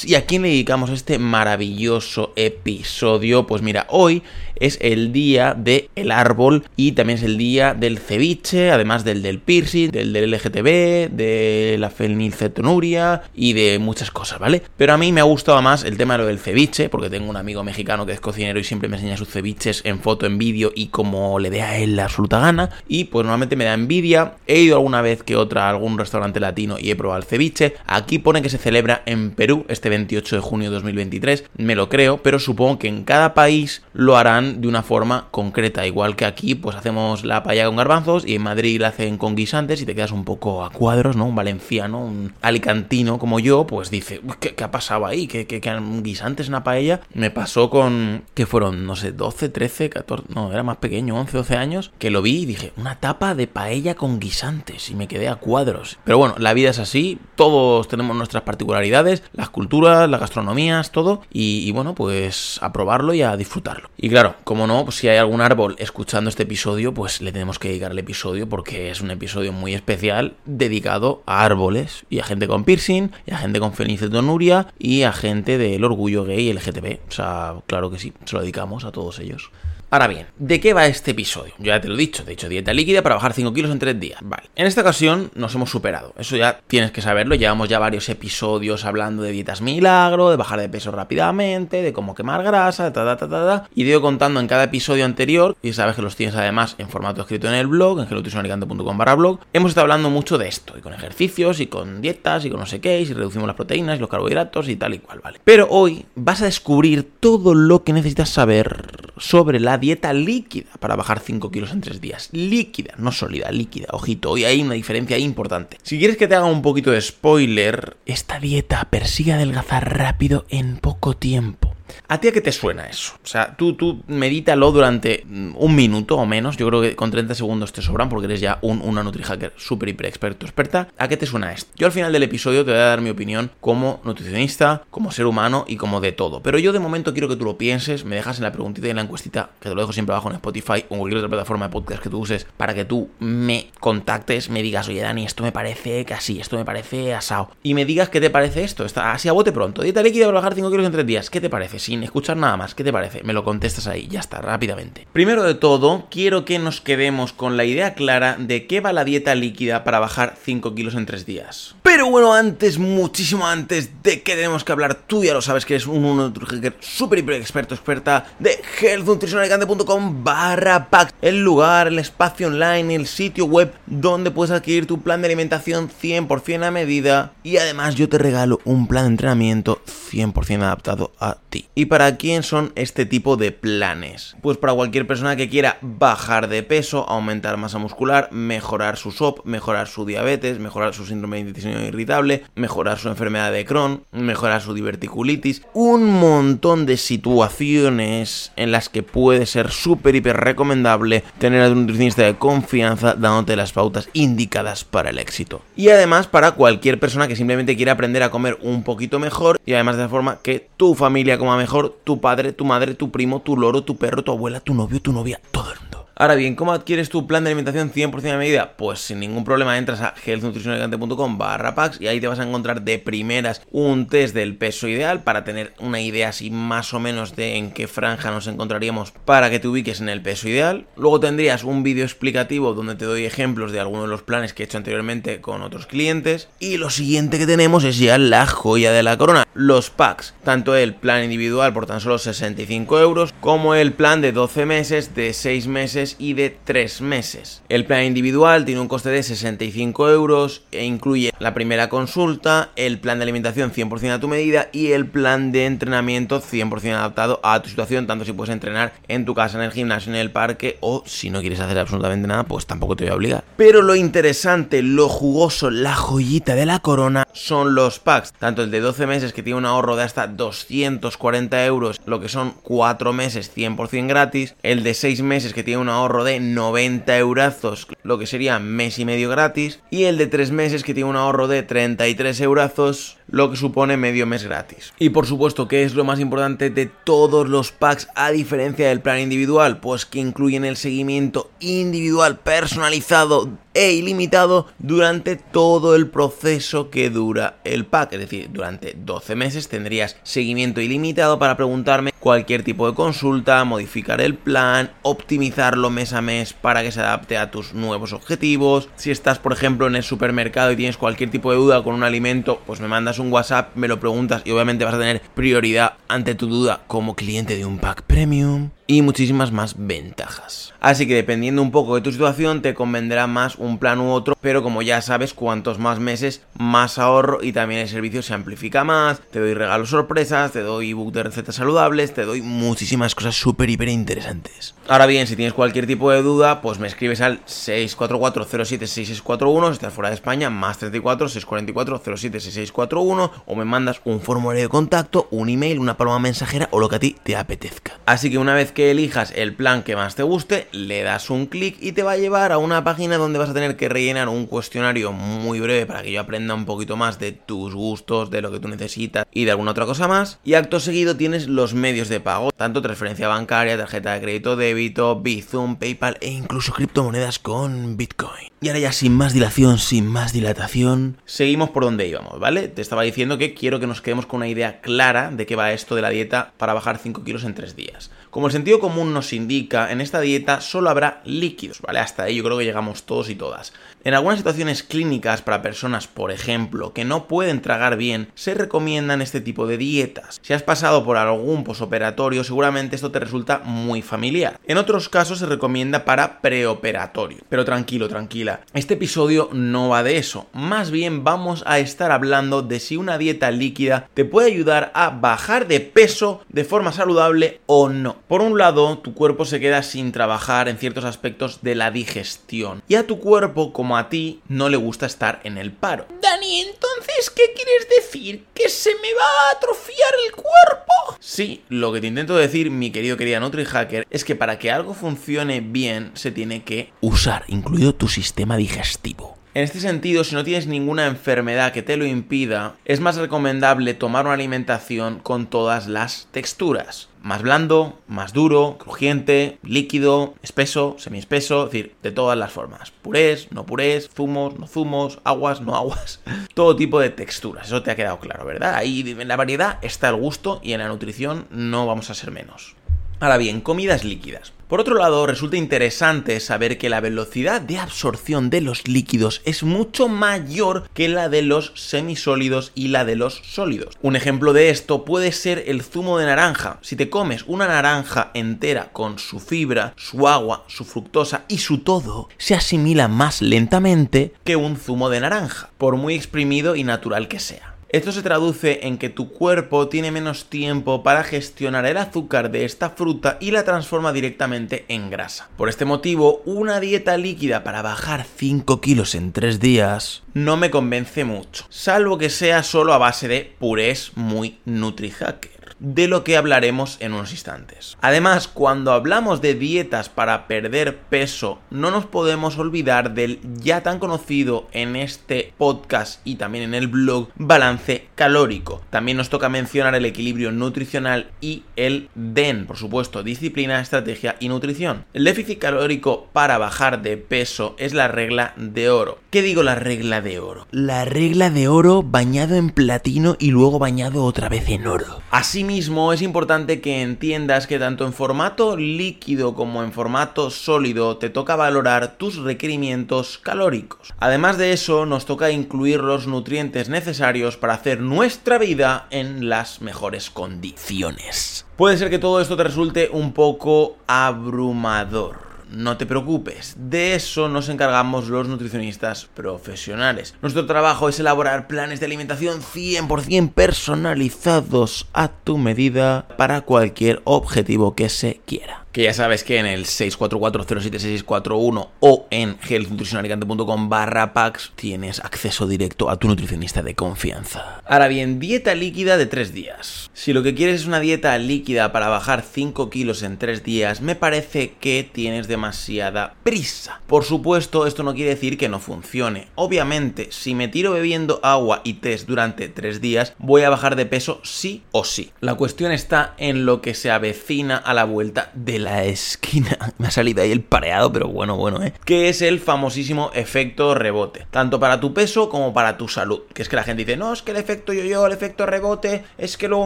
¿Y 0.04 0.16
a 0.16 0.26
quién 0.26 0.44
le 0.44 0.50
dedicamos 0.50 0.90
este 0.92 1.18
maravilloso 1.18 2.34
episodio? 2.36 3.48
Pues 3.48 3.62
mira, 3.62 3.88
hoy 3.90 4.22
es 4.56 4.78
el 4.80 5.12
día 5.12 5.56
del 5.58 5.90
el 5.96 6.12
árbol 6.12 6.64
y 6.76 6.92
también 6.92 7.18
es 7.18 7.24
el 7.24 7.38
día 7.38 7.74
del 7.74 7.98
ceviche, 7.98 8.70
además 8.70 9.04
del 9.04 9.24
del 9.24 9.40
piercing, 9.40 9.90
del 9.90 10.14
del 10.14 10.32
LGTB, 10.32 11.10
de 11.16 11.78
la 11.80 11.90
fenilcetonuria 11.90 13.24
y 13.34 13.54
de 13.54 13.80
muchas 13.80 14.12
cosas, 14.12 14.40
¿vale? 14.40 14.62
Pero 14.78 14.94
a 14.94 14.98
mí 14.98 15.12
me 15.12 15.20
ha 15.20 15.26
gustado 15.26 15.60
más 15.64 15.84
el 15.84 15.98
tema 15.98 16.14
de 16.14 16.20
lo 16.20 16.26
del 16.28 16.38
ceviche, 16.38 16.90
porque 16.90 17.10
tengo 17.10 17.30
un 17.30 17.38
amigo 17.38 17.64
mexicano 17.64 18.06
que 18.06 18.14
es 18.14 18.22
cocinero 18.22 18.60
y 18.60 18.64
siempre 18.64 18.88
me 18.88 18.98
enseña 18.98 19.18
sus 19.18 19.30
ceviches 19.30 19.82
en 19.84 20.00
foto, 20.00 20.28
en 20.28 20.38
vídeo 20.38 20.72
y 20.76 20.88
como 20.88 21.40
le 21.40 21.50
dé 21.50 21.64
a 21.64 21.78
él 21.78 21.96
la 21.96 22.06
absoluta 22.06 22.40
gana. 22.40 22.70
Y 22.88 23.06
pues 23.06 23.24
normalmente 23.24 23.56
me 23.56 23.66
da 23.66 23.74
envidia. 23.74 24.36
He 24.46 24.60
ido 24.60 24.76
alguna 24.76 25.02
vez 25.02 25.24
que 25.24 25.36
otra 25.36 25.66
a 25.66 25.70
algún 25.72 25.98
restaurante 25.98 26.40
latino 26.40 26.78
y 26.80 26.92
he 26.92 26.96
probado 26.96 27.20
el 27.20 27.26
ceviche. 27.26 27.74
Aquí 27.88 28.20
pone 28.20 28.44
que 28.44 28.50
se 28.50 28.60
celebra 28.60 29.02
en 29.08 29.32
Perú 29.32 29.66
este 29.72 29.90
28 29.90 30.38
de 30.38 30.42
junio 30.42 30.70
de 30.70 30.76
2023. 30.76 31.46
Me 31.58 31.76
lo 31.76 31.90
creo, 31.90 32.18
pero 32.22 32.40
supongo 32.40 32.80
que 32.80 32.88
en 32.88 33.04
cada 33.04 33.34
país 33.34 33.84
lo 33.94 34.18
harán 34.18 34.62
de 34.62 34.68
una 34.68 34.84
forma 34.84 35.28
concreta. 35.32 35.86
Igual 35.86 36.16
que 36.16 36.26
aquí, 36.26 36.56
pues 36.56 36.76
hacemos 36.76 37.24
la 37.24 37.44
paella 37.44 37.66
con 37.66 37.76
garbanzos 37.76 38.26
y 38.26 38.36
en 38.36 38.44
Madrid 38.44 38.80
la 38.80 38.90
hacen 38.90 39.18
con 39.18 39.36
guisantes 39.36 39.82
y 39.82 39.86
te 39.86 39.96
quedas 39.96 40.12
un 40.12 40.26
poco 40.26 40.64
a 40.64 40.70
cuadros, 40.70 41.16
¿no? 41.16 41.26
Un 41.26 41.36
valenciano, 41.36 42.00
un 42.00 42.34
alicantino 42.42 43.20
como 43.20 43.40
yo, 43.40 43.66
pues 43.66 43.90
dice, 43.90 44.22
¿qué, 44.40 44.56
ha 44.64 44.72
pasado 44.72 45.06
ahí? 45.06 45.28
¿Qué, 45.28 45.48
qué, 45.48 45.62
qué 45.62 45.80
guisantes 46.02 46.48
en 46.48 46.54
una 46.54 46.64
paella? 46.64 47.02
Me 47.14 47.32
pasó 47.32 47.70
con, 47.70 48.24
que 48.34 48.46
fueron, 48.46 48.86
no 48.86 48.96
sé, 48.96 49.12
12, 49.12 49.50
13, 49.50 49.90
14, 49.90 50.28
no, 50.34 50.52
era 50.52 50.64
más 50.64 50.78
pequeño, 50.78 51.20
11, 51.20 51.38
12 51.38 51.56
años, 51.56 51.92
que 51.98 52.12
lo 52.12 52.22
vi 52.22 52.42
y 52.42 52.46
dije, 52.46 52.74
una 52.78 53.00
tapa 53.00 53.36
de 53.36 53.48
paella 53.48 53.96
con 53.96 54.20
guisantes 54.20 54.90
y 54.90 54.96
me 54.96 55.08
quedé 55.08 55.30
a 55.30 55.36
cuadros. 55.36 56.00
Pero 56.04 56.18
bueno, 56.18 56.36
la 56.38 56.54
vida 56.54 56.70
es 56.70 56.80
así, 56.80 57.20
todos 57.36 57.88
tenemos 57.88 58.16
nuestras 58.16 58.44
particularidades, 58.44 59.24
las 59.34 59.50
culturas, 59.50 59.61
las 59.70 60.20
gastronomías, 60.20 60.92
todo, 60.92 61.22
y, 61.32 61.68
y 61.68 61.72
bueno, 61.72 61.96
pues 61.96 62.60
a 62.62 62.72
probarlo 62.72 63.14
y 63.14 63.22
a 63.22 63.36
disfrutarlo. 63.38 63.90
Y 63.98 64.10
claro, 64.10 64.36
como 64.44 64.68
no, 64.68 64.84
pues 64.84 64.98
si 64.98 65.08
hay 65.08 65.18
algún 65.18 65.42
árbol 65.42 65.76
escuchando 65.80 66.30
este 66.30 66.44
episodio, 66.44 66.94
pues 66.94 67.22
le 67.22 67.32
tenemos 67.32 67.60
que 67.60 67.70
dedicar 67.70 67.92
el 67.92 68.00
episodio 68.00 68.48
porque 68.48 68.92
es 68.92 69.02
un 69.02 69.12
episodio 69.12 69.52
muy 69.54 69.74
especial 69.74 70.34
dedicado 70.46 71.24
a 71.26 71.44
árboles 71.44 72.06
y 72.10 72.20
a 72.20 72.24
gente 72.24 72.48
con 72.48 72.64
piercing, 72.64 73.12
y 73.26 73.34
a 73.34 73.38
gente 73.38 73.60
con 73.60 73.74
fenilcetonuria 73.74 74.68
y 74.80 75.04
a 75.04 75.14
gente 75.14 75.58
del 75.58 75.84
orgullo 75.84 76.24
gay 76.24 76.50
y 76.50 76.54
LGTB. 76.54 77.00
O 77.08 77.12
sea, 77.12 77.56
claro 77.68 77.92
que 77.92 78.00
sí, 78.00 78.14
se 78.26 78.36
lo 78.36 78.42
dedicamos 78.42 78.86
a 78.86 78.92
todos 78.92 79.20
ellos. 79.20 79.52
Ahora 79.94 80.08
bien, 80.08 80.28
¿de 80.38 80.62
qué 80.62 80.74
va 80.74 80.86
este 80.86 81.12
episodio? 81.12 81.54
Yo 81.58 81.66
ya 81.66 81.82
te 81.82 81.90
lo 81.90 81.96
he 81.96 81.98
dicho, 81.98 82.24
de 82.24 82.32
hecho, 82.32 82.48
dieta 82.48 82.74
líquida 82.74 83.02
para 83.02 83.16
bajar 83.16 83.34
5 83.34 83.52
kilos 83.52 83.72
en 83.72 83.80
3 83.80 84.00
días. 84.00 84.20
Vale, 84.24 84.44
en 84.56 84.66
esta 84.66 84.80
ocasión 84.80 85.32
nos 85.36 85.54
hemos 85.54 85.70
superado, 85.70 86.14
eso 86.18 86.38
ya 86.38 86.62
tienes 86.66 86.92
que 86.92 87.02
saberlo, 87.02 87.36
llevamos 87.36 87.68
ya 87.68 87.78
varios 87.78 88.08
episodios 88.08 88.86
hablando 88.86 89.22
de 89.22 89.34
dietas 89.34 89.60
milagro, 89.60 90.30
de 90.30 90.38
bajar 90.38 90.62
de 90.62 90.70
peso 90.70 90.92
rápidamente, 90.92 91.82
de 91.82 91.92
cómo 91.92 92.16
quemar 92.16 92.42
grasa, 92.42 92.94
ta 92.94 93.04
ta 93.04 93.18
ta 93.18 93.28
ta, 93.28 93.46
ta 93.46 93.70
y 93.76 93.84
ido 93.84 94.02
contando 94.02 94.40
en 94.40 94.48
cada 94.48 94.64
episodio 94.64 95.04
anterior, 95.04 95.58
y 95.62 95.74
sabes 95.74 95.98
que 95.98 96.02
los 96.02 96.16
tienes 96.16 96.38
además 96.38 96.76
en 96.78 96.88
formato 96.88 97.20
escrito 97.20 97.50
en 97.50 97.56
el 97.56 97.68
blog, 97.68 98.00
en 98.00 98.08
gelotusionalicante.com 98.08 98.98
barra 98.98 99.16
blog, 99.16 99.42
hemos 99.52 99.72
estado 99.72 99.84
hablando 99.84 100.10
mucho 100.10 100.38
de 100.38 100.48
esto, 100.48 100.78
y 100.78 100.82
con 100.82 100.94
ejercicios, 100.94 101.60
y 101.60 101.68
con 101.68 102.02
dietas, 102.02 102.46
y 102.46 102.50
con 102.50 102.62
no 102.62 102.66
sé 102.66 102.80
qué, 102.80 103.02
y 103.02 103.12
reducimos 103.12 103.46
las 103.46 103.58
proteínas 103.58 103.98
y 103.98 104.00
los 104.00 104.10
carbohidratos 104.10 104.70
y 104.70 104.78
tal 104.78 104.94
y 104.94 105.00
cual, 105.00 105.20
¿vale? 105.22 105.42
Pero 105.44 105.68
hoy 105.70 106.06
vas 106.16 106.42
a 106.42 106.46
descubrir 106.46 107.12
todo 107.20 107.54
lo 107.56 107.84
que 107.84 107.92
necesitas 107.92 108.30
saber 108.30 109.12
sobre 109.18 109.60
la 109.60 109.81
dieta 109.82 110.14
líquida 110.14 110.70
para 110.80 110.96
bajar 110.96 111.20
5 111.20 111.52
kilos 111.52 111.72
en 111.72 111.82
3 111.82 112.00
días. 112.00 112.30
Líquida, 112.32 112.94
no 112.98 113.12
sólida, 113.12 113.52
líquida. 113.52 113.88
Ojito, 113.92 114.32
hoy 114.32 114.46
hay 114.46 114.62
una 114.62 114.76
diferencia 114.76 115.18
importante. 115.18 115.78
Si 115.84 116.00
quieres 116.00 116.16
que 116.16 116.30
te 116.30 116.36
haga 116.36 116.46
un 116.46 116.62
poquito 116.62 116.92
de 116.92 117.02
spoiler, 117.02 117.98
esta 118.06 118.40
dieta 118.40 118.88
persigue 118.90 119.34
adelgazar 119.34 119.98
rápido 119.98 120.46
en 120.50 120.78
poco 120.78 121.18
tiempo. 121.18 121.71
¿A 122.08 122.20
ti 122.20 122.28
a 122.28 122.32
qué 122.32 122.42
te 122.42 122.52
suena 122.52 122.88
eso? 122.88 123.14
O 123.24 123.28
sea, 123.28 123.56
tú, 123.56 123.74
tú 123.74 124.04
medítalo 124.08 124.72
durante 124.72 125.24
mm, 125.26 125.54
un 125.56 125.76
minuto 125.76 126.18
o 126.18 126.26
menos. 126.26 126.58
Yo 126.58 126.68
creo 126.68 126.82
que 126.82 126.96
con 126.96 127.12
30 127.12 127.36
segundos 127.36 127.74
te 127.74 127.82
sobran 127.82 128.10
porque 128.10 128.26
eres 128.26 128.42
ya 128.42 128.60
un, 128.62 128.82
una 128.82 129.04
NutriHacker 129.04 129.54
súper, 129.58 129.90
hiper 129.90 130.08
experto, 130.08 130.46
experta. 130.46 130.88
¿A 130.98 131.08
qué 131.08 131.18
te 131.18 131.26
suena 131.26 131.52
esto? 131.52 131.72
Yo 131.76 131.88
al 131.88 131.94
final 131.94 132.12
del 132.12 132.24
episodio 132.24 132.66
te 132.66 132.72
voy 132.72 132.80
a 132.80 132.86
dar 132.86 133.02
mi 133.02 133.10
opinión 133.10 133.52
como 133.60 134.02
nutricionista, 134.04 134.84
como 134.90 135.12
ser 135.12 135.26
humano 135.26 135.66
y 135.68 135.78
como 135.78 136.02
de 136.02 136.12
todo. 136.12 136.42
Pero 136.42 136.60
yo 136.60 136.74
de 136.74 136.80
momento 136.80 137.14
quiero 137.14 137.28
que 137.28 137.36
tú 137.36 137.46
lo 137.46 137.58
pienses, 137.58 138.06
me 138.06 138.16
dejas 138.16 138.38
en 138.38 138.44
la 138.44 138.52
preguntita 138.52 138.88
y 138.88 138.92
en 138.92 138.98
la 138.98 139.04
encuestita, 139.04 139.52
que 139.60 139.70
te 139.70 139.76
lo 139.76 139.82
dejo 139.82 139.94
siempre 139.94 140.14
abajo 140.14 140.30
en 140.30 140.36
Spotify 140.36 140.86
o 140.90 140.98
cualquier 140.98 141.18
otra 141.18 141.30
plataforma 141.30 141.68
de 141.68 141.72
podcast 141.72 142.02
que 142.04 142.10
tú 142.10 142.20
uses, 142.20 142.46
para 142.58 142.74
que 142.74 142.86
tú 142.86 143.10
me 143.20 143.70
contactes, 143.80 144.50
me 144.50 144.62
digas, 144.62 144.88
oye 144.88 145.02
Dani, 145.02 145.26
esto 145.26 145.44
me 145.44 145.52
parece 145.52 146.06
casi, 146.06 146.40
esto 146.40 146.58
me 146.58 146.66
parece 146.66 147.14
asado. 147.14 147.52
Y 147.64 147.74
me 147.74 147.86
digas 147.86 148.10
qué 148.10 148.22
te 148.22 148.30
parece 148.30 148.64
esto. 148.64 148.86
Está 148.86 149.12
así 149.12 149.28
a 149.28 149.34
bote 149.34 149.52
pronto. 149.52 149.82
Dieta 149.82 150.04
líquida 150.04 150.26
para 150.26 150.40
bajar 150.40 150.56
5 150.56 150.70
kilos 150.70 150.86
en 150.86 150.92
3 150.92 151.06
días. 151.06 151.30
¿Qué 151.30 151.42
te 151.42 151.50
parece? 151.50 151.80
Sin 151.82 152.04
escuchar 152.04 152.38
nada 152.38 152.58
más. 152.58 152.76
¿Qué 152.76 152.84
te 152.84 152.94
parece? 152.94 153.24
Me 153.24 153.34
lo 153.34 153.44
contestas 153.44 153.88
ahí, 153.88 154.08
ya 154.08 154.20
está, 154.20 154.42
rápidamente. 154.42 155.08
Primero 155.12 155.44
de 155.44 155.56
todo, 155.56 156.08
quiero 156.10 156.46
que 156.46 156.60
nos 156.60 156.82
quedemos 156.82 157.34
con 157.34 157.58
la 157.58 157.66
idea 157.66 157.94
clara 157.94 158.38
de 158.40 158.68
qué 158.68 158.80
va 158.80 158.94
la 158.94 159.04
dieta 159.04 159.36
líquida 159.36 159.84
para 159.84 160.00
bajar 160.00 160.36
5 160.42 160.76
kilos 160.76 160.96
en 160.96 161.06
3 161.06 161.26
días. 161.26 161.76
Pero 161.84 162.10
bueno, 162.10 162.34
antes, 162.34 162.78
muchísimo 162.78 163.48
antes 163.48 164.04
de 164.04 164.22
que 164.22 164.36
tenemos 164.36 164.64
que 164.64 164.72
hablar, 164.72 164.96
tú 165.08 165.24
ya 165.24 165.34
lo 165.34 165.42
sabes 165.42 165.66
que 165.66 165.74
eres 165.74 165.88
un 165.88 166.02
nutrihacker 166.16 166.76
súper 166.80 167.20
hiper 167.20 167.36
experto, 167.36 167.76
experta 167.76 168.26
de 168.40 168.62
healthnutritionalicante.com 168.82 170.24
barra 170.24 170.90
pack, 170.90 171.14
el 171.22 171.44
lugar, 171.44 171.88
el 171.88 172.00
espacio 172.00 172.48
online, 172.48 172.96
el 172.96 173.08
sitio 173.08 173.46
web 173.46 173.74
donde 173.88 174.32
puedes 174.32 174.52
adquirir 174.52 174.86
tu 174.86 175.02
plan 175.02 175.22
de 175.22 175.28
alimentación 175.28 175.90
100% 175.90 176.64
a 176.64 176.72
medida 176.72 177.34
y 177.44 177.58
además 177.58 177.96
yo 177.96 178.08
te 178.08 178.18
regalo 178.18 178.60
un 178.66 178.88
plan 178.88 179.04
de 179.04 179.10
entrenamiento 179.10 179.82
100% 179.86 180.62
adaptado 180.62 181.12
a 181.20 181.38
¿Y 181.76 181.86
para 181.86 182.18
quién 182.18 182.44
son 182.44 182.72
este 182.76 183.06
tipo 183.06 183.38
de 183.38 183.52
planes? 183.52 184.36
Pues 184.42 184.58
para 184.58 184.74
cualquier 184.74 185.08
persona 185.08 185.36
que 185.36 185.50
quiera 185.50 185.78
bajar 185.82 186.48
de 186.48 186.64
peso, 186.64 187.08
aumentar 187.10 187.58
masa 187.58 187.78
muscular, 187.78 188.30
mejorar 188.32 188.98
su 188.98 189.12
SOP, 189.12 189.46
mejorar 189.46 189.88
su 189.88 190.06
diabetes, 190.06 190.60
mejorar 190.60 190.94
su 190.94 191.06
síndrome 191.06 191.38
de 191.38 191.50
intestino 191.50 191.82
irritable, 191.82 192.44
mejorar 192.56 193.00
su 193.00 193.10
enfermedad 193.10 193.52
de 193.52 193.66
Crohn, 193.66 194.04
mejorar 194.12 194.62
su 194.62 194.74
diverticulitis, 194.74 195.64
un 195.74 196.06
montón 196.20 196.86
de 196.86 196.98
situaciones 196.98 198.52
en 198.56 198.72
las 198.72 198.90
que 198.90 199.04
puede 199.04 199.46
ser 199.46 199.72
súper 199.72 200.16
hiper 200.16 200.38
recomendable 200.38 201.24
tener 201.40 201.64
a 201.64 201.70
un 201.70 201.82
nutricionista 201.82 202.24
de 202.24 202.36
confianza 202.36 203.16
dándote 203.16 203.56
las 203.56 203.74
pautas 203.74 204.10
indicadas 204.14 204.84
para 204.84 205.10
el 205.10 205.20
éxito. 205.20 205.62
Y 205.76 205.90
además 205.90 206.28
para 206.28 206.52
cualquier 206.52 207.00
persona 207.00 207.28
que 207.28 207.36
simplemente 207.36 207.76
quiera 207.76 207.94
aprender 207.94 208.24
a 208.24 208.32
comer 208.32 208.58
un 208.62 208.84
poquito 208.84 209.20
mejor 209.20 209.60
y 209.66 209.74
además 209.74 209.98
de 209.98 210.08
forma 210.08 210.40
que 210.42 210.70
tu 210.78 210.96
familia 210.96 211.38
coma 211.42 211.58
mejor, 211.58 211.98
tu 212.04 212.22
padre, 212.22 212.54
tu 212.54 212.66
madre, 212.66 212.94
tu 212.94 213.10
primo, 213.10 213.42
tu 213.42 213.58
loro, 213.58 213.82
tu 213.84 213.98
perro, 213.98 214.22
tu 214.22 214.32
abuela, 214.32 214.60
tu 214.60 214.76
novio, 214.76 215.02
tu 215.02 215.12
novia, 215.12 215.42
todo 215.50 215.72
el 215.72 215.80
mundo. 215.80 216.01
Ahora 216.22 216.36
bien, 216.36 216.54
¿cómo 216.54 216.72
adquieres 216.72 217.10
tu 217.10 217.26
plan 217.26 217.44
de 217.44 217.50
alimentación 217.50 217.92
100% 217.92 218.32
a 218.32 218.38
medida? 218.38 218.78
Pues 218.78 219.00
sin 219.00 219.20
ningún 219.20 219.44
problema 219.44 219.80
entras 219.80 220.02
a 220.02 220.14
healthnutritionalicante.com 220.24 221.40
barra 221.40 221.74
packs 221.74 222.00
y 222.00 222.06
ahí 222.06 222.22
te 222.22 222.28
vas 222.28 222.38
a 222.38 222.44
encontrar 222.44 222.84
de 222.84 223.00
primeras 223.00 223.64
un 223.72 224.06
test 224.06 224.36
del 224.36 224.56
peso 224.56 224.88
ideal 224.88 225.24
para 225.24 225.44
tener 225.44 225.74
una 225.80 226.00
idea 226.00 226.30
así 226.30 226.52
más 226.52 226.94
o 226.94 227.00
menos 227.00 227.36
de 227.36 227.56
en 227.56 227.72
qué 227.72 227.88
franja 227.88 228.30
nos 228.30 228.46
encontraríamos 228.46 229.14
para 229.26 229.50
que 229.50 229.58
te 229.58 229.68
ubiques 229.68 230.00
en 230.00 230.10
el 230.10 230.22
peso 230.22 230.48
ideal. 230.48 230.86
Luego 230.96 231.20
tendrías 231.20 231.64
un 231.64 231.82
vídeo 231.82 232.04
explicativo 232.04 232.76
donde 232.76 232.94
te 232.94 233.06
doy 233.06 233.26
ejemplos 233.26 233.72
de 233.72 233.80
algunos 233.80 234.04
de 234.04 234.12
los 234.12 234.22
planes 234.22 234.54
que 234.54 234.62
he 234.62 234.66
hecho 234.68 234.78
anteriormente 234.78 235.42
con 235.42 235.64
otros 235.64 235.88
clientes. 235.88 236.50
Y 236.60 236.78
lo 236.78 236.92
siguiente 236.92 237.40
que 237.40 237.48
tenemos 237.48 237.84
es 237.84 237.98
ya 237.98 238.20
la 238.20 238.46
joya 238.46 238.92
de 238.92 239.02
la 239.02 239.18
corona, 239.18 239.48
los 239.56 239.90
packs. 239.90 240.36
Tanto 240.44 240.76
el 240.76 240.94
plan 240.94 241.24
individual 241.24 241.74
por 241.74 241.88
tan 241.88 242.00
solo 242.00 242.20
65 242.20 243.00
euros 243.00 243.34
como 243.40 243.74
el 243.74 243.94
plan 243.94 244.22
de 244.22 244.32
12 244.34 244.68
meses, 244.68 245.16
de 245.16 245.34
6 245.34 245.66
meses 245.66 246.11
y 246.20 246.34
de 246.34 246.56
3 246.64 247.02
meses. 247.02 247.62
El 247.70 247.86
plan 247.86 248.04
individual 248.04 248.66
tiene 248.66 248.82
un 248.82 248.88
coste 248.88 249.10
de 249.10 249.24
65 249.24 250.10
euros 250.10 250.64
e 250.72 250.86
incluye 250.86 251.32
la 251.40 251.54
primera 251.54 251.90
consulta, 251.90 252.70
el 252.76 253.00
plan 253.00 253.20
de 253.20 253.24
alimentación 253.24 253.72
100% 253.72 254.12
a 254.12 254.20
tu 254.20 254.28
medida 254.28 254.70
y 254.72 254.92
el 254.92 255.06
plan 255.08 255.52
de 255.52 255.66
entrenamiento 255.66 256.42
100% 256.42 256.94
adaptado 256.94 257.40
a 257.44 257.62
tu 257.62 257.70
situación, 257.70 258.08
tanto 258.08 258.26
si 258.26 258.34
puedes 258.34 258.54
entrenar 258.54 258.94
en 259.08 259.26
tu 259.26 259.34
casa, 259.34 259.58
en 259.58 259.64
el 259.64 259.72
gimnasio, 259.72 260.12
en 260.12 260.20
el 260.20 260.32
parque 260.32 260.78
o 260.82 261.04
si 261.06 261.30
no 261.30 261.42
quieres 261.42 261.60
hacer 261.60 261.78
absolutamente 261.78 262.28
nada, 262.28 262.44
pues 262.44 262.66
tampoco 262.66 262.96
te 262.96 263.06
voy 263.06 263.14
a 263.14 263.16
obligar. 263.16 263.44
Pero 263.58 263.82
lo 263.82 263.96
interesante, 263.96 264.82
lo 264.82 265.10
jugoso, 265.10 265.70
la 265.70 265.96
joyita 265.96 266.56
de 266.56 266.66
la 266.66 266.80
corona 266.80 267.28
son 267.34 267.76
los 267.76 268.00
packs, 268.00 268.34
tanto 268.34 268.64
el 268.64 268.72
de 268.72 268.80
12 268.80 269.08
meses 269.08 269.34
que 269.34 269.44
tiene 269.44 269.60
un 269.60 269.66
ahorro 269.66 269.96
de 269.96 270.04
hasta 270.04 270.28
240 270.28 271.66
euros, 271.66 272.02
lo 272.06 272.20
que 272.20 272.30
son 272.30 272.54
4 272.64 273.14
meses 273.14 273.52
100% 273.56 274.08
gratis, 274.08 274.56
el 274.64 274.84
de 274.84 274.94
6 274.94 275.22
meses 275.22 275.54
que 275.54 275.64
tiene 275.64 275.82
un 275.82 275.90
ahorro 275.90 276.01
de 276.24 276.40
90 276.40 277.18
eurazos, 277.18 277.88
lo 278.04 278.18
que 278.18 278.28
sería 278.28 278.60
mes 278.60 279.00
y 279.00 279.06
medio 279.06 279.30
gratis, 279.30 279.80
y 279.90 280.04
el 280.04 280.18
de 280.18 280.28
3 280.28 280.52
meses 280.52 280.84
que 280.84 280.94
tiene 280.94 281.10
un 281.10 281.16
ahorro 281.16 281.48
de 281.48 281.64
33 281.64 282.40
eurazos, 282.42 283.18
lo 283.28 283.50
que 283.50 283.58
supone 283.58 283.98
medio 283.98 284.26
mes 284.26 284.44
gratis. 284.44 284.94
Y 285.00 285.10
por 285.10 285.26
supuesto, 285.26 285.68
¿qué 285.68 285.84
es 285.84 285.94
lo 285.94 286.04
más 286.04 286.20
importante 286.20 286.70
de 286.70 286.88
todos 286.88 287.48
los 287.48 287.72
packs 287.72 288.10
a 288.16 288.32
diferencia 288.32 288.90
del 288.90 289.02
plan 289.02 289.20
individual? 289.20 289.80
Pues 289.80 290.06
que 290.06 290.20
incluyen 290.20 290.66
el 290.66 290.76
seguimiento 290.76 291.50
individual 291.60 292.40
personalizado 292.40 293.50
e 293.74 293.94
ilimitado 293.94 294.68
durante 294.80 295.38
todo 295.38 295.96
el 295.96 296.08
proceso 296.08 296.90
que 296.90 297.10
dura 297.10 297.60
el 297.64 297.86
pack. 297.86 298.14
Es 298.14 298.20
decir, 298.20 298.50
durante 298.52 298.96
12 298.98 299.36
meses 299.36 299.70
tendrías 299.70 300.18
seguimiento 300.24 300.82
ilimitado 300.82 301.40
para 301.40 301.56
preguntarme 301.56 302.12
cualquier 302.20 302.64
tipo 302.64 302.88
de 302.88 302.96
consulta, 302.96 303.64
modificar 303.64 304.20
el 304.20 304.36
plan, 304.36 304.92
optimizarlo 305.04 305.90
mes 305.90 306.12
a 306.12 306.22
mes 306.22 306.52
para 306.54 306.84
que 306.84 306.92
se 306.92 307.00
adapte 307.00 307.38
a 307.38 307.50
tus 307.50 307.74
nuevos 307.74 307.91
objetivos. 308.14 308.90
Si 308.96 309.12
estás, 309.12 309.40
por 309.40 309.54
ejemplo, 309.54 309.88
en 309.88 309.96
el 309.96 310.04
supermercado 310.04 310.72
y 310.72 310.76
tienes 310.76 310.98
cualquier 310.98 311.30
tipo 311.30 311.52
de 311.52 311.58
duda 311.58 311.84
con 311.84 311.96
un 311.96 312.04
alimento, 312.04 312.62
pues 312.66 312.82
me 312.82 312.88
mandas 312.88 313.20
un 313.20 313.32
WhatsApp, 313.32 313.76
me 313.76 313.88
lo 313.88 314.00
preguntas 314.00 314.42
y 314.46 314.52
obviamente 314.52 314.86
vas 314.86 314.96
a 314.96 315.00
tener 315.00 315.22
prioridad 315.36 315.94
ante 316.08 316.36
tu 316.36 316.48
duda 316.48 316.82
como 316.88 317.16
cliente 317.16 317.58
de 317.58 317.66
un 317.66 317.78
pack 317.78 318.04
premium 318.04 318.70
y 318.92 319.02
muchísimas 319.02 319.52
más 319.54 319.76
ventajas. 319.78 320.74
Así 320.82 321.08
que 321.08 321.16
dependiendo 321.16 321.62
un 321.62 321.72
poco 321.72 321.96
de 321.96 322.02
tu 322.02 322.12
situación 322.12 322.62
te 322.62 322.74
convendrá 322.74 323.26
más 323.26 323.56
un 323.56 323.78
plan 323.78 324.02
u 324.02 324.12
otro, 324.12 324.36
pero 324.42 324.62
como 324.64 324.82
ya 324.82 325.02
sabes, 325.02 325.34
cuantos 325.34 325.80
más 325.80 326.00
meses, 326.00 326.42
más 326.58 326.98
ahorro 326.98 327.42
y 327.42 327.54
también 327.54 327.80
el 327.80 327.88
servicio 327.88 328.22
se 328.22 328.34
amplifica 328.34 328.84
más, 328.84 329.22
te 329.32 329.40
doy 329.40 329.54
regalos 329.54 329.92
sorpresas, 329.92 330.52
te 330.52 330.60
doy 330.60 330.90
ebook 330.90 331.14
de 331.14 331.24
recetas 331.24 331.56
saludables, 331.56 332.14
te 332.14 332.26
doy 332.26 332.42
muchísimas 332.42 333.16
cosas 333.16 333.34
súper, 333.34 333.70
hiper 333.70 333.88
interesantes. 333.88 334.76
Ahora 334.90 335.06
bien, 335.06 335.26
si 335.26 335.38
tienes 335.38 335.54
cualquier 335.54 335.88
tipo 335.88 336.12
de 336.12 336.22
duda, 336.22 336.62
pues 336.62 336.80
me 336.80 336.88
escribes 336.88 337.22
al 337.22 337.46
644-076641, 337.46 339.68
si 339.68 339.74
estás 339.74 339.94
fuera 339.94 340.10
de 340.10 340.16
España, 340.16 340.50
más 340.50 340.80
34 340.80 341.30
644 341.30 342.02
076641 342.04 343.32
o 343.46 343.56
me 343.56 343.64
mandas 343.64 344.02
un 344.04 344.20
formulario 344.20 344.64
de 344.64 344.70
contacto, 344.70 345.30
un 345.32 345.48
email, 345.48 345.80
una 345.80 345.96
paloma 345.96 346.20
mensajera 346.20 346.68
o 346.72 346.80
lo 346.80 346.90
que 346.90 346.98
a 346.98 347.00
ti 347.00 347.16
te 347.24 347.38
apetezca. 347.38 347.94
Así 348.06 348.30
que 348.30 348.38
una 348.38 348.54
vez 348.54 348.74
que 348.74 348.81
elijas 348.90 349.32
el 349.36 349.54
plan 349.54 349.84
que 349.84 349.96
más 349.96 350.16
te 350.16 350.24
guste, 350.24 350.68
le 350.72 351.04
das 351.04 351.30
un 351.30 351.46
clic 351.46 351.78
y 351.80 351.92
te 351.92 352.02
va 352.02 352.14
a 352.14 352.18
llevar 352.18 352.52
a 352.52 352.58
una 352.58 352.84
página 352.84 353.18
donde 353.18 353.38
vas 353.38 353.50
a 353.50 353.54
tener 353.54 353.76
que 353.76 353.90
rellenar 353.90 354.30
un 354.30 354.48
cuestionario 354.48 355.12
muy 355.12 355.60
breve 355.60 355.86
para 355.86 356.02
que 356.02 356.12
yo 356.12 356.22
aprenda 356.22 356.56
un 356.56 356.66
poquito 356.66 356.96
más 356.96 357.20
de 357.20 357.34
tus 357.34 357.76
gustos, 357.76 358.32
de 358.32 358.42
lo 358.42 358.52
que 358.52 358.60
tú 358.60 358.68
necesitas 358.68 359.26
y 359.32 359.46
de 359.46 359.52
alguna 359.52 359.72
otra 359.72 359.86
cosa 359.86 360.08
más. 360.08 360.40
Y 360.44 360.54
acto 360.56 360.80
seguido 360.80 361.18
tienes 361.18 361.48
los 361.48 361.74
medios 361.74 362.10
de 362.10 362.20
pago, 362.20 362.52
tanto 362.52 362.82
transferencia 362.82 363.28
bancaria, 363.28 363.78
tarjeta 363.78 364.14
de 364.14 364.22
crédito, 364.22 364.56
débito, 364.56 365.22
Bizum, 365.22 365.76
PayPal 365.76 366.18
e 366.22 366.30
incluso 366.30 366.74
criptomonedas 366.74 367.40
con 367.40 367.98
Bitcoin. 367.98 368.50
Y 368.64 368.68
ahora 368.68 368.80
ya 368.80 368.92
sin 368.92 369.14
más 369.14 369.34
dilación, 369.34 369.80
sin 369.80 370.06
más 370.06 370.34
dilatación, 370.34 371.18
seguimos 371.26 371.72
por 371.72 371.84
donde 371.84 372.08
íbamos, 372.08 372.40
¿vale? 372.40 372.68
Te 372.68 372.82
estaba 372.82 373.02
diciendo 373.02 373.40
que 373.40 373.56
quiero 373.56 373.80
que 373.80 373.88
nos 373.88 374.02
quedemos 374.02 374.28
con 374.28 374.38
una 374.38 374.48
idea 374.48 374.82
clara 374.82 375.32
de 375.32 375.48
qué 375.48 375.56
va 375.56 375.72
esto 375.72 375.96
de 375.96 376.04
la 376.04 376.10
dieta 376.10 376.54
para 376.58 376.74
bajar 376.74 377.00
5 377.00 377.24
kilos 377.24 377.44
en 377.44 377.56
3 377.56 377.76
días. 377.76 378.12
Como 378.32 378.48
el 378.48 378.54
sentido 378.54 378.80
común 378.80 379.14
nos 379.14 379.34
indica, 379.34 379.92
en 379.92 380.00
esta 380.00 380.22
dieta 380.22 380.62
solo 380.62 380.90
habrá 380.90 381.22
líquidos, 381.26 381.82
¿vale? 381.82 382.00
Hasta 382.00 382.24
ahí 382.24 382.38
yo 382.38 382.44
creo 382.46 382.58
que 382.58 382.64
llegamos 382.64 383.04
todos 383.04 383.30
y 383.30 383.36
todas. 383.36 383.74
En 384.04 384.16
algunas 384.16 384.40
situaciones 384.40 384.82
clínicas 384.82 385.44
para 385.44 385.62
personas, 385.62 386.08
por 386.08 386.32
ejemplo, 386.32 386.92
que 386.92 387.06
no 387.06 387.28
pueden 387.28 387.62
tragar 387.62 387.98
bien, 387.98 388.30
se 388.34 388.56
recomiendan 388.56 389.22
este 389.22 389.42
tipo 389.42 389.68
de 389.68 389.78
dietas. 389.78 390.40
Si 390.42 390.54
has 390.54 390.64
pasado 390.64 391.04
por 391.04 391.18
algún 391.18 391.64
posoperatorio, 391.64 392.44
seguramente 392.44 392.96
esto 392.96 393.12
te 393.12 393.20
resulta 393.20 393.60
muy 393.64 394.02
familiar. 394.02 394.60
En 394.66 394.78
otros 394.78 395.08
casos 395.08 395.38
se 395.38 395.46
recomienda 395.46 396.04
para 396.04 396.42
preoperatorio. 396.42 397.40
Pero 397.48 397.64
tranquilo, 397.64 398.10
tranquila. 398.10 398.62
Este 398.74 398.96
episodio 398.96 399.50
no 399.54 399.90
va 399.90 400.02
de 400.02 400.18
eso. 400.18 400.48
Más 400.52 400.90
bien 400.90 401.24
vamos 401.24 401.64
a 401.68 401.78
estar 401.78 402.12
hablando 402.12 402.64
de 402.64 402.80
si 402.80 402.98
una 402.98 403.20
dieta 403.20 403.52
líquida 403.52 404.10
te 404.16 404.26
puede 404.26 404.48
ayudar 404.48 404.92
a 404.96 405.12
bajar 405.12 405.68
de 405.68 405.80
peso 405.80 406.42
de 406.50 406.64
forma 406.64 406.92
saludable 406.92 407.62
o 407.68 407.90
no. 407.90 408.16
Por 408.28 408.42
un 408.42 408.58
lado, 408.58 408.98
tu 408.98 409.14
cuerpo 409.14 409.46
se 409.46 409.60
queda 409.60 409.84
sin 409.84 410.12
trabajar 410.12 410.68
en 410.68 410.78
ciertos 410.78 411.06
aspectos 411.06 411.60
de 411.62 411.76
la 411.76 411.92
digestión. 411.92 412.82
Y 412.88 412.96
a 412.96 413.06
tu 413.06 413.20
cuerpo, 413.20 413.74
como 413.74 413.91
a 413.98 414.10
ti, 414.10 414.42
no 414.48 414.70
le 414.70 414.78
gusta 414.78 415.06
estar 415.06 415.40
en 415.44 415.58
el 415.58 415.72
paro. 415.72 416.08
Dani, 416.22 416.62
entonces, 416.62 417.30
¿qué 417.30 417.44
quieres 417.56 417.88
decir? 417.90 418.46
¿Que 418.54 418.70
se 418.70 418.92
me 418.96 419.14
va 419.14 419.24
a 419.24 419.58
atrofiar 419.58 420.14
el 420.26 420.32
cuerpo? 420.34 421.18
Sí, 421.20 421.64
lo 421.70 421.92
que 421.94 422.02
te 422.02 422.08
intento 422.08 422.36
decir, 422.36 422.72
mi 422.72 422.92
querido 422.92 423.18
querida 423.18 423.40
NutriHacker, 423.40 424.08
es 424.10 424.26
que 424.26 424.36
para 424.36 424.60
que 424.60 424.72
algo 424.72 424.94
funcione 424.94 425.62
bien 425.62 426.12
se 426.14 426.32
tiene 426.32 426.64
que 426.64 426.92
usar, 427.02 427.46
incluido 427.48 427.94
tu 427.96 428.08
sistema 428.08 428.58
digestivo. 428.58 429.41
En 429.54 429.64
este 429.64 429.82
sentido, 429.82 430.24
si 430.24 430.34
no 430.34 430.46
tienes 430.46 430.66
ninguna 430.66 431.08
enfermedad 431.08 431.74
que 431.74 431.82
te 431.82 431.98
lo 431.98 432.06
impida, 432.06 432.76
es 432.86 433.02
más 433.02 433.18
recomendable 433.18 433.94
tomar 433.94 434.24
una 434.24 434.36
alimentación 434.36 435.20
con 435.20 435.46
todas 435.46 435.90
las 435.90 436.30
texturas. 436.32 437.10
Más 437.22 437.42
blando, 437.42 438.00
más 438.08 438.32
duro, 438.32 438.78
crujiente, 438.80 439.58
líquido, 439.62 440.36
espeso, 440.42 440.96
semiespeso, 441.00 441.66
es 441.66 441.72
decir, 441.72 441.96
de 442.02 442.12
todas 442.12 442.38
las 442.38 442.54
formas. 442.54 442.92
Purés, 442.92 443.52
no 443.52 443.66
purés, 443.66 444.10
zumos, 444.16 444.58
no 444.58 444.68
zumos, 444.68 445.20
aguas, 445.26 445.60
no 445.60 445.76
aguas. 445.76 446.22
Todo 446.54 446.78
tipo 446.78 447.02
de 447.02 447.10
texturas, 447.10 447.68
eso 447.68 447.84
te 447.84 447.92
ha 447.92 447.98
quedado 447.98 448.22
claro, 448.22 448.46
¿verdad? 448.46 448.76
Ahí 448.76 449.02
en 449.06 449.28
la 449.28 449.36
variedad 449.36 449.80
está 449.82 450.08
el 450.08 450.16
gusto 450.16 450.62
y 450.64 450.72
en 450.72 450.80
la 450.80 450.88
nutrición 450.88 451.48
no 451.52 451.86
vamos 451.86 452.10
a 452.10 452.14
ser 452.14 452.32
menos. 452.32 452.78
Ahora 453.20 453.36
bien, 453.38 453.60
comidas 453.60 454.06
líquidas. 454.06 454.54
Por 454.72 454.80
otro 454.80 454.96
lado, 454.96 455.28
resulta 455.28 455.58
interesante 455.58 456.40
saber 456.40 456.78
que 456.78 456.88
la 456.88 457.02
velocidad 457.02 457.60
de 457.60 457.78
absorción 457.78 458.50
de 458.50 458.62
los 458.62 458.88
líquidos 458.88 459.42
es 459.44 459.64
mucho 459.64 460.08
mayor 460.08 460.90
que 460.94 461.10
la 461.10 461.28
de 461.28 461.42
los 461.42 461.74
semisólidos 461.76 462.72
y 462.74 462.88
la 462.88 463.04
de 463.04 463.18
los 463.18 463.42
sólidos. 463.44 463.98
Un 464.02 464.16
ejemplo 464.16 464.54
de 464.54 464.70
esto 464.70 465.04
puede 465.04 465.34
ser 465.34 465.66
el 465.68 465.84
zumo 465.84 466.18
de 466.18 466.26
naranja. 466.26 466.80
Si 466.82 466.96
te 466.96 467.10
comes 467.10 467.44
una 467.48 467.68
naranja 467.68 468.32
entera 468.34 468.94
con 468.94 469.20
su 469.20 469.42
fibra, 469.42 469.94
su 469.98 470.30
agua, 470.30 470.64
su 470.68 470.86
fructosa 470.86 471.44
y 471.50 471.58
su 471.58 471.80
todo, 471.80 472.30
se 472.38 472.56
asimila 472.56 473.10
más 473.10 473.42
lentamente 473.42 474.34
que 474.46 474.56
un 474.56 474.78
zumo 474.78 475.10
de 475.10 475.20
naranja, 475.20 475.70
por 475.78 475.98
muy 475.98 476.16
exprimido 476.16 476.78
y 476.78 476.86
natural 476.86 477.28
que 477.28 477.42
sea. 477.42 477.71
Esto 477.92 478.14
se 478.14 478.22
traduce 478.22 478.88
en 478.88 478.98
que 478.98 479.10
tu 479.10 479.34
cuerpo 479.34 479.90
tiene 479.90 480.12
menos 480.12 480.46
tiempo 480.46 481.04
para 481.04 481.26
gestionar 481.26 481.86
el 481.86 481.98
azúcar 481.98 482.50
de 482.50 482.64
esta 482.64 482.92
fruta 482.92 483.38
y 483.42 483.52
la 483.52 483.66
transforma 483.66 484.14
directamente 484.14 484.86
en 484.88 485.10
grasa. 485.10 485.50
Por 485.58 485.68
este 485.68 485.84
motivo, 485.84 486.42
una 486.46 486.80
dieta 486.80 487.18
líquida 487.18 487.66
para 487.66 487.82
bajar 487.82 488.26
5 488.38 488.80
kilos 488.80 489.14
en 489.14 489.34
3 489.34 489.60
días 489.60 490.24
no 490.34 490.56
me 490.56 490.72
convence 490.72 491.26
mucho, 491.26 491.66
salvo 491.68 492.18
que 492.18 492.30
sea 492.30 492.64
solo 492.64 492.94
a 492.94 492.98
base 492.98 493.28
de 493.28 493.54
purés 493.60 494.14
muy 494.16 494.60
NutriHacker 494.64 495.61
de 495.82 496.08
lo 496.08 496.24
que 496.24 496.38
hablaremos 496.38 496.98
en 497.00 497.14
unos 497.14 497.32
instantes. 497.32 497.98
Además, 498.02 498.48
cuando 498.48 498.92
hablamos 498.92 499.42
de 499.42 499.56
dietas 499.56 500.10
para 500.10 500.48
perder 500.48 500.98
peso, 500.98 501.60
no 501.72 501.92
nos 501.92 502.06
podemos 502.06 502.58
olvidar 502.58 503.14
del 503.14 503.40
ya 503.56 503.82
tan 503.82 504.00
conocido 504.00 504.70
en 504.72 504.96
este 504.96 505.54
podcast 505.58 506.22
y 506.24 506.36
también 506.36 506.66
en 506.66 506.76
el 506.76 506.88
blog 506.88 507.30
balance 507.36 508.08
calórico. 508.16 508.82
También 508.92 509.18
nos 509.18 509.30
toca 509.30 509.50
mencionar 509.50 509.96
el 509.96 510.06
equilibrio 510.06 510.52
nutricional 510.52 511.32
y 511.42 511.64
el 511.76 512.10
DEN, 512.14 512.68
por 512.68 512.78
supuesto, 512.78 513.24
disciplina, 513.24 513.82
estrategia 513.82 514.36
y 514.40 514.50
nutrición. 514.50 515.06
El 515.14 515.24
déficit 515.24 515.58
calórico 515.60 516.28
para 516.32 516.60
bajar 516.60 517.02
de 517.02 517.18
peso 517.18 517.76
es 517.80 517.94
la 517.94 518.08
regla 518.08 518.54
de 518.56 518.90
oro. 518.90 519.18
¿Qué 519.32 519.42
digo 519.42 519.64
la 519.64 519.76
regla 519.76 520.20
de 520.20 520.40
oro? 520.42 520.68
La 520.72 521.06
regla 521.06 521.50
de 521.50 521.70
oro 521.70 522.04
bañado 522.04 522.56
en 522.56 522.70
platino 522.70 523.38
y 523.40 523.52
luego 523.52 523.80
bañado 523.80 524.26
otra 524.26 524.50
vez 524.50 524.68
en 524.68 524.86
oro. 524.86 525.22
Así 525.32 525.66
es 525.66 526.22
importante 526.22 526.82
que 526.82 527.02
entiendas 527.02 527.66
que 527.66 527.80
tanto 527.80 528.06
en 528.06 528.12
formato 528.12 528.76
líquido 528.76 529.56
como 529.56 529.84
en 529.84 529.94
formato 529.94 530.50
sólido 530.50 531.16
te 531.16 531.30
toca 531.30 531.56
valorar 531.56 532.18
tus 532.18 532.40
requerimientos 532.40 533.38
calóricos. 533.38 534.14
Además 534.20 534.58
de 534.58 534.74
eso, 534.74 535.06
nos 535.06 535.26
toca 535.26 535.50
incluir 535.50 536.02
los 536.02 536.28
nutrientes 536.28 536.90
necesarios 536.90 537.56
para 537.56 537.76
hacer 537.76 538.02
nuestra 538.02 538.58
vida 538.58 539.08
en 539.12 539.48
las 539.48 539.82
mejores 539.82 540.30
condiciones. 540.30 541.66
Puede 541.78 541.98
ser 541.98 542.10
que 542.10 542.20
todo 542.20 542.42
esto 542.42 542.58
te 542.58 542.66
resulte 542.66 543.10
un 543.14 543.32
poco 543.32 543.96
abrumador 544.08 545.51
no 545.72 545.98
te 545.98 546.06
preocupes, 546.06 546.76
de 546.78 547.16
eso 547.16 547.50
nos 547.50 547.70
encargamos 547.70 548.28
los 548.28 548.48
nutricionistas 548.48 549.26
profesionales. 549.34 550.36
Nuestro 550.42 550.66
trabajo 550.66 551.10
es 551.10 551.20
elaborar 551.20 551.68
planes 551.68 552.00
de 552.00 552.06
alimentación 552.06 552.62
100% 552.62 553.54
personalizados 553.54 555.08
a 555.14 555.30
tu 555.30 555.58
medida 555.58 556.28
para 556.38 556.62
cualquier 556.62 557.22
objetivo 557.24 557.96
que 557.96 558.10
se 558.10 558.42
quiera 558.46 558.81
que 558.92 559.04
ya 559.04 559.14
sabes 559.14 559.44
que 559.44 559.60
en 559.60 559.66
el 559.66 559.86
644-07641 559.86 561.90
o 562.00 562.28
en 562.30 562.58
healthnutritionalicante.com 562.68 563.90
barra 563.90 564.34
packs 564.34 564.72
tienes 564.76 565.20
acceso 565.20 565.68
directo 565.68 566.10
a 566.10 566.18
tu 566.18 566.28
nutricionista 566.28 566.82
de 566.82 566.96
confianza. 566.96 567.82
Ahora 567.86 568.08
bien, 568.08 568.40
dieta 568.40 568.76
líquida 568.76 569.18
de 569.18 569.26
3 569.26 569.54
días. 569.54 570.10
Si 570.14 570.34
lo 570.34 570.44
que 570.44 570.56
quieres 570.56 570.82
es 570.82 570.88
una 570.88 571.00
dieta 571.00 571.38
líquida 571.38 571.92
para 571.92 572.10
bajar 572.10 572.44
5 572.44 572.90
kilos 572.90 573.24
en 573.24 573.38
3 573.38 573.64
días, 573.64 574.02
me 574.02 574.16
parece 574.16 574.74
que 574.80 575.08
tienes 575.10 575.48
demasiada 575.48 576.36
prisa. 576.44 577.02
Por 577.08 577.24
supuesto, 577.24 577.88
esto 577.88 578.04
no 578.04 578.14
quiere 578.14 578.32
decir 578.32 578.58
que 578.58 578.70
no 578.70 578.80
funcione. 578.80 579.48
Obviamente, 579.56 580.28
si 580.32 580.56
me 580.56 580.68
tiro 580.68 580.92
bebiendo 580.92 581.40
agua 581.44 581.82
y 581.84 581.96
test 581.96 582.28
durante 582.28 582.68
3 582.68 583.02
días, 583.02 583.34
voy 583.38 583.64
a 583.64 583.70
bajar 583.70 583.96
de 583.96 584.06
peso 584.06 584.42
sí 584.44 584.84
o 584.92 585.04
sí. 585.04 585.32
La 585.40 585.56
cuestión 585.56 585.92
está 585.92 586.34
en 586.38 586.66
lo 586.66 586.82
que 586.82 586.94
se 586.94 587.12
avecina 587.12 587.78
a 587.78 587.94
la 587.94 588.04
vuelta 588.04 588.52
de 588.54 588.80
la 588.84 589.06
esquina. 589.06 589.78
Me 589.98 590.08
ha 590.08 590.12
salido 590.12 590.42
ahí 590.42 590.52
el 590.52 590.62
pareado, 590.62 591.12
pero 591.12 591.28
bueno, 591.28 591.56
bueno, 591.58 591.82
¿eh? 591.84 591.94
Que 592.06 592.30
es 592.30 592.42
el 592.42 592.60
famosísimo 592.60 593.32
efecto 593.34 593.96
rebote. 593.96 594.48
Tanto 594.52 594.80
para 594.80 595.00
tu 595.00 595.14
peso 595.14 595.50
como 595.50 595.74
para 595.74 595.98
tu 595.98 596.08
salud. 596.08 596.42
Que 596.54 596.62
es 596.62 596.70
que 596.70 596.76
la 596.76 596.84
gente 596.84 597.06
dice, 597.06 597.18
no, 597.18 597.34
es 597.34 597.42
que 597.42 597.52
el 597.52 597.58
efecto 597.58 597.94
yo-yo, 597.94 598.26
el 598.26 598.34
efecto 598.34 598.66
rebote, 598.66 599.24
es 599.38 599.58
que 599.58 599.68
luego 599.68 599.86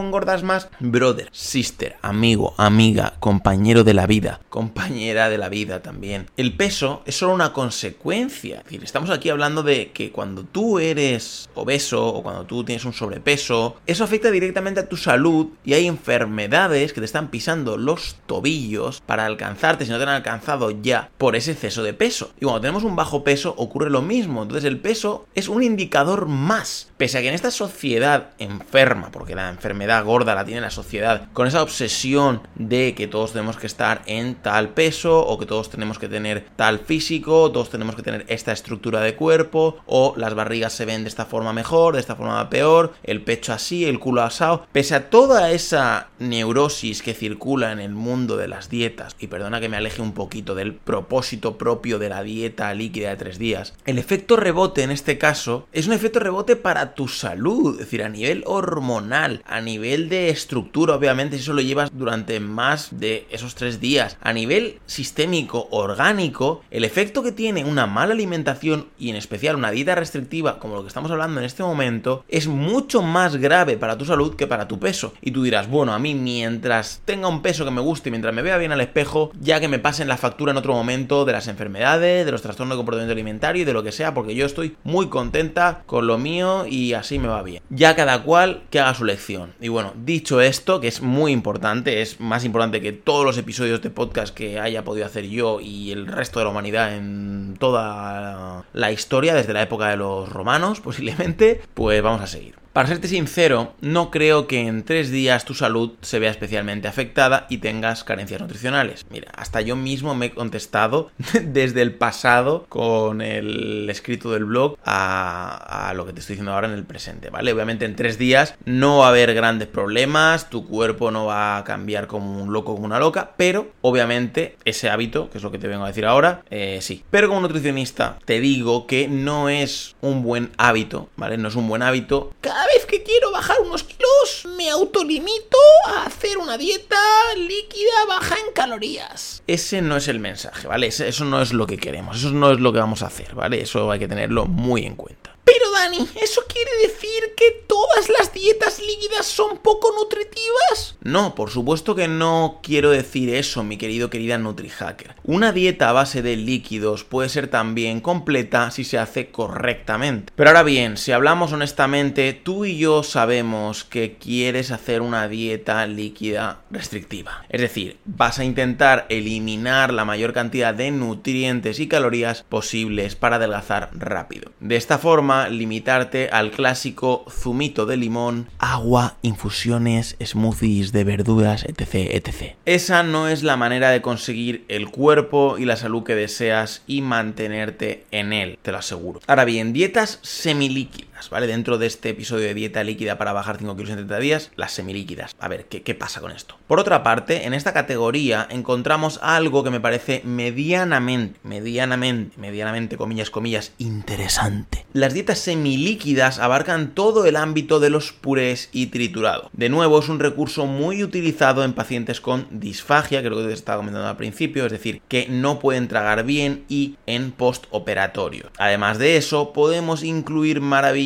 engordas 0.00 0.42
más. 0.42 0.68
Brother, 0.80 1.28
sister, 1.32 1.96
amigo, 2.02 2.54
amiga, 2.56 3.14
compañero 3.20 3.84
de 3.84 3.94
la 3.94 4.06
vida, 4.06 4.40
compañera 4.48 5.28
de 5.28 5.38
la 5.38 5.48
vida 5.48 5.82
también. 5.82 6.26
El 6.36 6.56
peso 6.56 7.02
es 7.06 7.16
solo 7.16 7.34
una 7.34 7.52
consecuencia. 7.52 8.58
Es 8.58 8.64
decir, 8.64 8.84
estamos 8.84 9.10
aquí 9.10 9.28
hablando 9.28 9.62
de 9.62 9.92
que 9.92 10.12
cuando 10.12 10.44
tú 10.44 10.78
eres 10.78 11.48
obeso 11.54 12.06
o 12.06 12.22
cuando 12.22 12.44
tú 12.44 12.64
tienes 12.64 12.84
un 12.84 12.92
sobrepeso, 12.92 13.76
eso 13.86 14.04
afecta 14.04 14.30
directamente 14.30 14.80
a 14.80 14.88
tu 14.88 14.96
salud 14.96 15.48
y 15.64 15.74
hay 15.74 15.86
enfermedades 15.86 16.92
que 16.92 17.00
te 17.00 17.06
están 17.06 17.28
pisando 17.28 17.76
los 17.76 18.16
tobillos 18.26 18.85
para 19.06 19.26
alcanzarte 19.26 19.84
si 19.84 19.90
no 19.90 19.98
te 19.98 20.04
han 20.04 20.10
alcanzado 20.10 20.70
ya 20.70 21.10
por 21.18 21.36
ese 21.36 21.52
exceso 21.52 21.82
de 21.82 21.94
peso. 21.94 22.32
Y 22.40 22.44
cuando 22.44 22.60
tenemos 22.60 22.84
un 22.84 22.96
bajo 22.96 23.24
peso 23.24 23.54
ocurre 23.56 23.90
lo 23.90 24.02
mismo. 24.02 24.42
Entonces 24.42 24.64
el 24.64 24.78
peso 24.78 25.26
es 25.34 25.48
un 25.48 25.62
indicador 25.62 26.26
más. 26.26 26.90
Pese 26.96 27.18
a 27.18 27.20
que 27.20 27.28
en 27.28 27.34
esta 27.34 27.50
sociedad 27.50 28.30
enferma, 28.38 29.10
porque 29.10 29.34
la 29.34 29.48
enfermedad 29.48 30.04
gorda 30.04 30.34
la 30.34 30.44
tiene 30.44 30.60
la 30.60 30.70
sociedad, 30.70 31.28
con 31.32 31.46
esa 31.46 31.62
obsesión 31.62 32.42
de 32.54 32.94
que 32.94 33.06
todos 33.06 33.32
tenemos 33.32 33.56
que 33.56 33.66
estar 33.66 34.02
en 34.06 34.36
tal 34.36 34.70
peso 34.70 35.20
o 35.20 35.38
que 35.38 35.46
todos 35.46 35.70
tenemos 35.70 35.98
que 35.98 36.08
tener 36.08 36.46
tal 36.56 36.78
físico, 36.78 37.50
todos 37.50 37.70
tenemos 37.70 37.96
que 37.96 38.02
tener 38.02 38.24
esta 38.28 38.52
estructura 38.52 39.00
de 39.00 39.14
cuerpo 39.14 39.78
o 39.86 40.14
las 40.16 40.34
barrigas 40.34 40.72
se 40.72 40.84
ven 40.84 41.02
de 41.02 41.08
esta 41.08 41.26
forma 41.26 41.52
mejor, 41.52 41.94
de 41.94 42.00
esta 42.00 42.16
forma 42.16 42.48
peor, 42.48 42.94
el 43.02 43.22
pecho 43.22 43.52
así, 43.52 43.84
el 43.84 43.98
culo 43.98 44.22
asado. 44.22 44.66
Pese 44.72 44.94
a 44.94 45.10
toda 45.10 45.50
esa 45.50 46.08
neurosis 46.18 47.02
que 47.02 47.14
circula 47.14 47.72
en 47.72 47.80
el 47.80 47.94
mundo 47.94 48.36
de 48.36 48.48
las 48.48 48.68
dietas, 48.68 48.75
y 49.18 49.26
perdona 49.26 49.60
que 49.60 49.68
me 49.68 49.76
aleje 49.76 50.02
un 50.02 50.12
poquito 50.12 50.54
del 50.54 50.74
propósito 50.74 51.56
propio 51.56 51.98
de 51.98 52.10
la 52.10 52.22
dieta 52.22 52.74
líquida 52.74 53.10
de 53.10 53.16
tres 53.16 53.38
días, 53.38 53.74
el 53.86 53.98
efecto 53.98 54.36
rebote 54.36 54.82
en 54.82 54.90
este 54.90 55.16
caso 55.18 55.66
es 55.72 55.86
un 55.86 55.94
efecto 55.94 56.20
rebote 56.20 56.56
para 56.56 56.94
tu 56.94 57.08
salud, 57.08 57.74
es 57.74 57.78
decir, 57.78 58.02
a 58.02 58.08
nivel 58.08 58.42
hormonal, 58.46 59.42
a 59.46 59.60
nivel 59.60 60.08
de 60.08 60.28
estructura, 60.28 60.94
obviamente, 60.94 61.36
si 61.36 61.42
eso 61.42 61.52
lo 61.54 61.62
llevas 61.62 61.90
durante 61.92 62.38
más 62.40 62.98
de 62.98 63.26
esos 63.30 63.54
tres 63.54 63.80
días, 63.80 64.18
a 64.20 64.32
nivel 64.32 64.78
sistémico, 64.86 65.68
orgánico, 65.70 66.62
el 66.70 66.84
efecto 66.84 67.22
que 67.22 67.32
tiene 67.32 67.64
una 67.64 67.86
mala 67.86 68.12
alimentación 68.12 68.88
y 68.98 69.10
en 69.10 69.16
especial 69.16 69.56
una 69.56 69.70
dieta 69.70 69.94
restrictiva, 69.94 70.58
como 70.58 70.76
lo 70.76 70.82
que 70.82 70.88
estamos 70.88 71.10
hablando 71.10 71.40
en 71.40 71.46
este 71.46 71.62
momento, 71.62 72.24
es 72.28 72.46
mucho 72.46 73.02
más 73.02 73.36
grave 73.36 73.76
para 73.76 73.96
tu 73.96 74.04
salud 74.04 74.36
que 74.36 74.46
para 74.46 74.68
tu 74.68 74.78
peso. 74.78 75.14
Y 75.20 75.30
tú 75.30 75.42
dirás, 75.42 75.68
bueno, 75.68 75.94
a 75.94 75.98
mí 75.98 76.14
mientras 76.14 77.00
tenga 77.04 77.28
un 77.28 77.42
peso 77.42 77.64
que 77.64 77.70
me 77.70 77.80
guste, 77.80 78.10
mientras 78.10 78.34
me 78.34 78.42
vea 78.42 78.58
bien 78.58 78.65
al 78.72 78.80
espejo, 78.80 79.30
ya 79.40 79.60
que 79.60 79.68
me 79.68 79.78
pasen 79.78 80.08
la 80.08 80.16
factura 80.16 80.52
en 80.52 80.58
otro 80.58 80.74
momento 80.74 81.24
de 81.24 81.32
las 81.32 81.48
enfermedades, 81.48 82.24
de 82.24 82.32
los 82.32 82.42
trastornos 82.42 82.76
de 82.76 82.78
comportamiento 82.78 83.12
alimentario 83.12 83.62
y 83.62 83.64
de 83.64 83.72
lo 83.72 83.82
que 83.82 83.92
sea, 83.92 84.14
porque 84.14 84.34
yo 84.34 84.46
estoy 84.46 84.76
muy 84.84 85.08
contenta 85.08 85.82
con 85.86 86.06
lo 86.06 86.18
mío 86.18 86.66
y 86.66 86.92
así 86.92 87.18
me 87.18 87.28
va 87.28 87.42
bien. 87.42 87.62
Ya 87.70 87.96
cada 87.96 88.22
cual 88.22 88.62
que 88.70 88.80
haga 88.80 88.94
su 88.94 89.04
lección. 89.04 89.54
Y 89.60 89.68
bueno, 89.68 89.92
dicho 89.96 90.40
esto, 90.40 90.80
que 90.80 90.88
es 90.88 91.02
muy 91.02 91.32
importante, 91.32 92.02
es 92.02 92.20
más 92.20 92.44
importante 92.44 92.80
que 92.80 92.92
todos 92.92 93.24
los 93.24 93.38
episodios 93.38 93.82
de 93.82 93.90
podcast 93.90 94.34
que 94.34 94.60
haya 94.60 94.84
podido 94.84 95.06
hacer 95.06 95.26
yo 95.26 95.60
y 95.60 95.92
el 95.92 96.06
resto 96.06 96.38
de 96.38 96.44
la 96.44 96.50
humanidad 96.50 96.94
en 96.94 97.56
toda 97.58 98.64
la 98.72 98.92
historia, 98.92 99.34
desde 99.34 99.52
la 99.52 99.62
época 99.62 99.88
de 99.88 99.96
los 99.96 100.28
romanos 100.28 100.80
posiblemente, 100.84 101.60
pues 101.74 102.02
vamos 102.02 102.20
a 102.20 102.26
seguir. 102.26 102.65
Para 102.76 102.88
serte 102.88 103.08
sincero, 103.08 103.72
no 103.80 104.10
creo 104.10 104.46
que 104.46 104.66
en 104.66 104.82
tres 104.82 105.10
días 105.10 105.46
tu 105.46 105.54
salud 105.54 105.92
se 106.02 106.18
vea 106.18 106.30
especialmente 106.30 106.88
afectada 106.88 107.46
y 107.48 107.56
tengas 107.56 108.04
carencias 108.04 108.38
nutricionales. 108.38 109.06
Mira, 109.08 109.32
hasta 109.34 109.62
yo 109.62 109.76
mismo 109.76 110.14
me 110.14 110.26
he 110.26 110.30
contestado 110.32 111.10
desde 111.42 111.80
el 111.80 111.94
pasado 111.94 112.66
con 112.68 113.22
el 113.22 113.88
escrito 113.88 114.30
del 114.30 114.44
blog 114.44 114.76
a, 114.84 115.94
lo 115.96 116.04
que 116.04 116.12
te 116.12 116.20
estoy 116.20 116.34
diciendo 116.34 116.52
ahora 116.52 116.68
en 116.68 116.74
el 116.74 116.84
presente, 116.84 117.30
¿vale? 117.30 117.50
Obviamente 117.50 117.86
en 117.86 117.96
tres 117.96 118.18
días 118.18 118.56
no 118.66 118.98
va 118.98 119.06
a 119.06 119.08
haber 119.08 119.32
grandes 119.32 119.68
problemas, 119.68 120.50
tu 120.50 120.68
cuerpo 120.68 121.10
no 121.10 121.24
va 121.24 121.56
a 121.56 121.64
cambiar 121.64 122.06
como 122.06 122.42
un 122.42 122.52
loco, 122.52 122.74
como 122.74 122.84
una 122.84 122.98
loca, 122.98 123.30
pero 123.38 123.72
obviamente 123.80 124.58
ese 124.66 124.90
hábito, 124.90 125.30
que 125.30 125.38
es 125.38 125.44
lo 125.44 125.50
que 125.50 125.58
te 125.58 125.66
vengo 125.66 125.84
a 125.84 125.88
decir 125.88 126.04
ahora, 126.04 126.42
eh, 126.50 126.80
sí. 126.82 127.02
Pero 127.08 127.28
como 127.28 127.40
nutricionista 127.40 128.18
te 128.26 128.38
digo 128.38 128.86
que 128.86 129.08
no 129.08 129.48
es 129.48 129.96
un 130.02 130.22
buen 130.22 130.50
hábito, 130.58 131.08
¿vale? 131.16 131.38
No 131.38 131.48
es 131.48 131.54
un 131.54 131.68
buen 131.68 131.80
hábito 131.80 132.34
vez 132.66 132.86
que 132.86 133.02
quiero 133.02 133.30
bajar 133.30 133.60
unos 133.60 133.84
kilos, 133.84 134.46
me 134.56 134.70
autolimito 134.70 135.58
a 135.88 136.06
hacer 136.06 136.38
una 136.38 136.58
dieta 136.58 136.96
líquida 137.36 138.04
baja 138.08 138.36
en 138.46 138.52
calorías. 138.52 139.42
Ese 139.46 139.82
no 139.82 139.96
es 139.96 140.08
el 140.08 140.20
mensaje, 140.20 140.66
¿vale? 140.66 140.88
Eso 140.88 141.24
no 141.24 141.40
es 141.42 141.52
lo 141.52 141.66
que 141.66 141.78
queremos, 141.78 142.18
eso 142.18 142.30
no 142.30 142.50
es 142.50 142.60
lo 142.60 142.72
que 142.72 142.78
vamos 142.78 143.02
a 143.02 143.06
hacer, 143.06 143.34
¿vale? 143.34 143.60
Eso 143.60 143.90
hay 143.90 143.98
que 143.98 144.08
tenerlo 144.08 144.46
muy 144.46 144.84
en 144.84 144.96
cuenta. 144.96 145.35
Pero 145.58 145.70
Dani, 145.70 146.06
¿eso 146.20 146.42
quiere 146.48 146.70
decir 146.82 147.34
que 147.34 147.64
todas 147.66 148.10
las 148.10 148.32
dietas 148.32 148.78
líquidas 148.78 149.24
son 149.24 149.58
poco 149.58 149.90
nutritivas? 149.98 150.96
No, 151.00 151.34
por 151.34 151.50
supuesto 151.50 151.94
que 151.94 152.08
no 152.08 152.60
quiero 152.62 152.90
decir 152.90 153.34
eso, 153.34 153.62
mi 153.62 153.78
querido 153.78 154.10
querida 154.10 154.36
NutriHacker. 154.36 155.14
Una 155.24 155.52
dieta 155.52 155.88
a 155.88 155.92
base 155.92 156.20
de 156.20 156.36
líquidos 156.36 157.04
puede 157.04 157.30
ser 157.30 157.48
también 157.48 158.00
completa 158.00 158.70
si 158.70 158.84
se 158.84 158.98
hace 158.98 159.30
correctamente. 159.30 160.32
Pero 160.36 160.50
ahora 160.50 160.62
bien, 160.62 160.98
si 160.98 161.12
hablamos 161.12 161.52
honestamente, 161.52 162.34
tú 162.34 162.64
y 162.66 162.76
yo 162.76 163.02
sabemos 163.02 163.84
que 163.84 164.16
quieres 164.18 164.72
hacer 164.72 165.00
una 165.00 165.28
dieta 165.28 165.86
líquida 165.86 166.60
restrictiva. 166.70 167.46
Es 167.48 167.60
decir, 167.62 167.96
vas 168.04 168.38
a 168.38 168.44
intentar 168.44 169.06
eliminar 169.08 169.92
la 169.92 170.04
mayor 170.04 170.34
cantidad 170.34 170.74
de 170.74 170.90
nutrientes 170.90 171.80
y 171.80 171.88
calorías 171.88 172.42
posibles 172.42 173.16
para 173.16 173.36
adelgazar 173.36 173.90
rápido. 173.94 174.50
De 174.60 174.76
esta 174.76 174.98
forma, 174.98 175.45
limitarte 175.48 176.28
al 176.30 176.50
clásico 176.50 177.24
zumito 177.30 177.86
de 177.86 177.96
limón, 177.96 178.48
agua, 178.58 179.16
infusiones, 179.22 180.16
smoothies 180.22 180.92
de 180.92 181.04
verduras, 181.04 181.64
etc, 181.64 182.10
etc. 182.10 182.56
Esa 182.64 183.02
no 183.02 183.28
es 183.28 183.42
la 183.42 183.56
manera 183.56 183.90
de 183.90 184.02
conseguir 184.02 184.64
el 184.68 184.88
cuerpo 184.90 185.58
y 185.58 185.64
la 185.64 185.76
salud 185.76 186.04
que 186.04 186.14
deseas 186.14 186.82
y 186.86 187.00
mantenerte 187.00 188.04
en 188.10 188.32
él, 188.32 188.58
te 188.62 188.72
lo 188.72 188.78
aseguro. 188.78 189.20
Ahora 189.26 189.44
bien, 189.44 189.72
dietas 189.72 190.18
semilíquidas, 190.22 191.15
¿vale? 191.30 191.46
Dentro 191.46 191.78
de 191.78 191.86
este 191.86 192.10
episodio 192.10 192.46
de 192.46 192.54
dieta 192.54 192.84
líquida 192.84 193.18
para 193.18 193.32
bajar 193.32 193.58
5 193.58 193.74
kilos 193.76 193.90
en 193.90 193.96
30 193.96 194.18
días, 194.18 194.50
las 194.56 194.72
semilíquidas. 194.72 195.34
A 195.40 195.48
ver, 195.48 195.66
¿qué, 195.66 195.82
¿qué 195.82 195.94
pasa 195.94 196.20
con 196.20 196.30
esto? 196.30 196.56
Por 196.66 196.78
otra 196.78 197.02
parte, 197.02 197.46
en 197.46 197.54
esta 197.54 197.72
categoría 197.72 198.46
encontramos 198.50 199.18
algo 199.22 199.64
que 199.64 199.70
me 199.70 199.80
parece 199.80 200.20
medianamente, 200.24 201.38
medianamente, 201.42 202.36
medianamente, 202.38 202.96
comillas, 202.96 203.30
comillas, 203.30 203.72
interesante. 203.78 204.84
Las 204.92 205.14
dietas 205.14 205.38
semilíquidas 205.38 206.38
abarcan 206.38 206.94
todo 206.94 207.26
el 207.26 207.36
ámbito 207.36 207.80
de 207.80 207.90
los 207.90 208.12
purés 208.12 208.68
y 208.72 208.86
triturado. 208.86 209.50
De 209.52 209.68
nuevo, 209.68 209.98
es 209.98 210.08
un 210.08 210.20
recurso 210.20 210.66
muy 210.66 211.02
utilizado 211.02 211.64
en 211.64 211.72
pacientes 211.72 212.20
con 212.20 212.46
disfagia, 212.50 213.22
lo 213.22 213.38
que 213.38 213.44
te 213.44 213.52
estaba 213.52 213.78
comentando 213.78 214.08
al 214.08 214.16
principio, 214.16 214.66
es 214.66 214.72
decir, 214.72 215.00
que 215.08 215.28
no 215.28 215.58
pueden 215.58 215.88
tragar 215.88 216.24
bien 216.24 216.64
y 216.68 216.96
en 217.06 217.32
postoperatorio. 217.32 218.50
Además 218.58 218.98
de 218.98 219.16
eso, 219.16 219.52
podemos 219.52 220.02
incluir 220.02 220.60
maravillas 220.60 221.05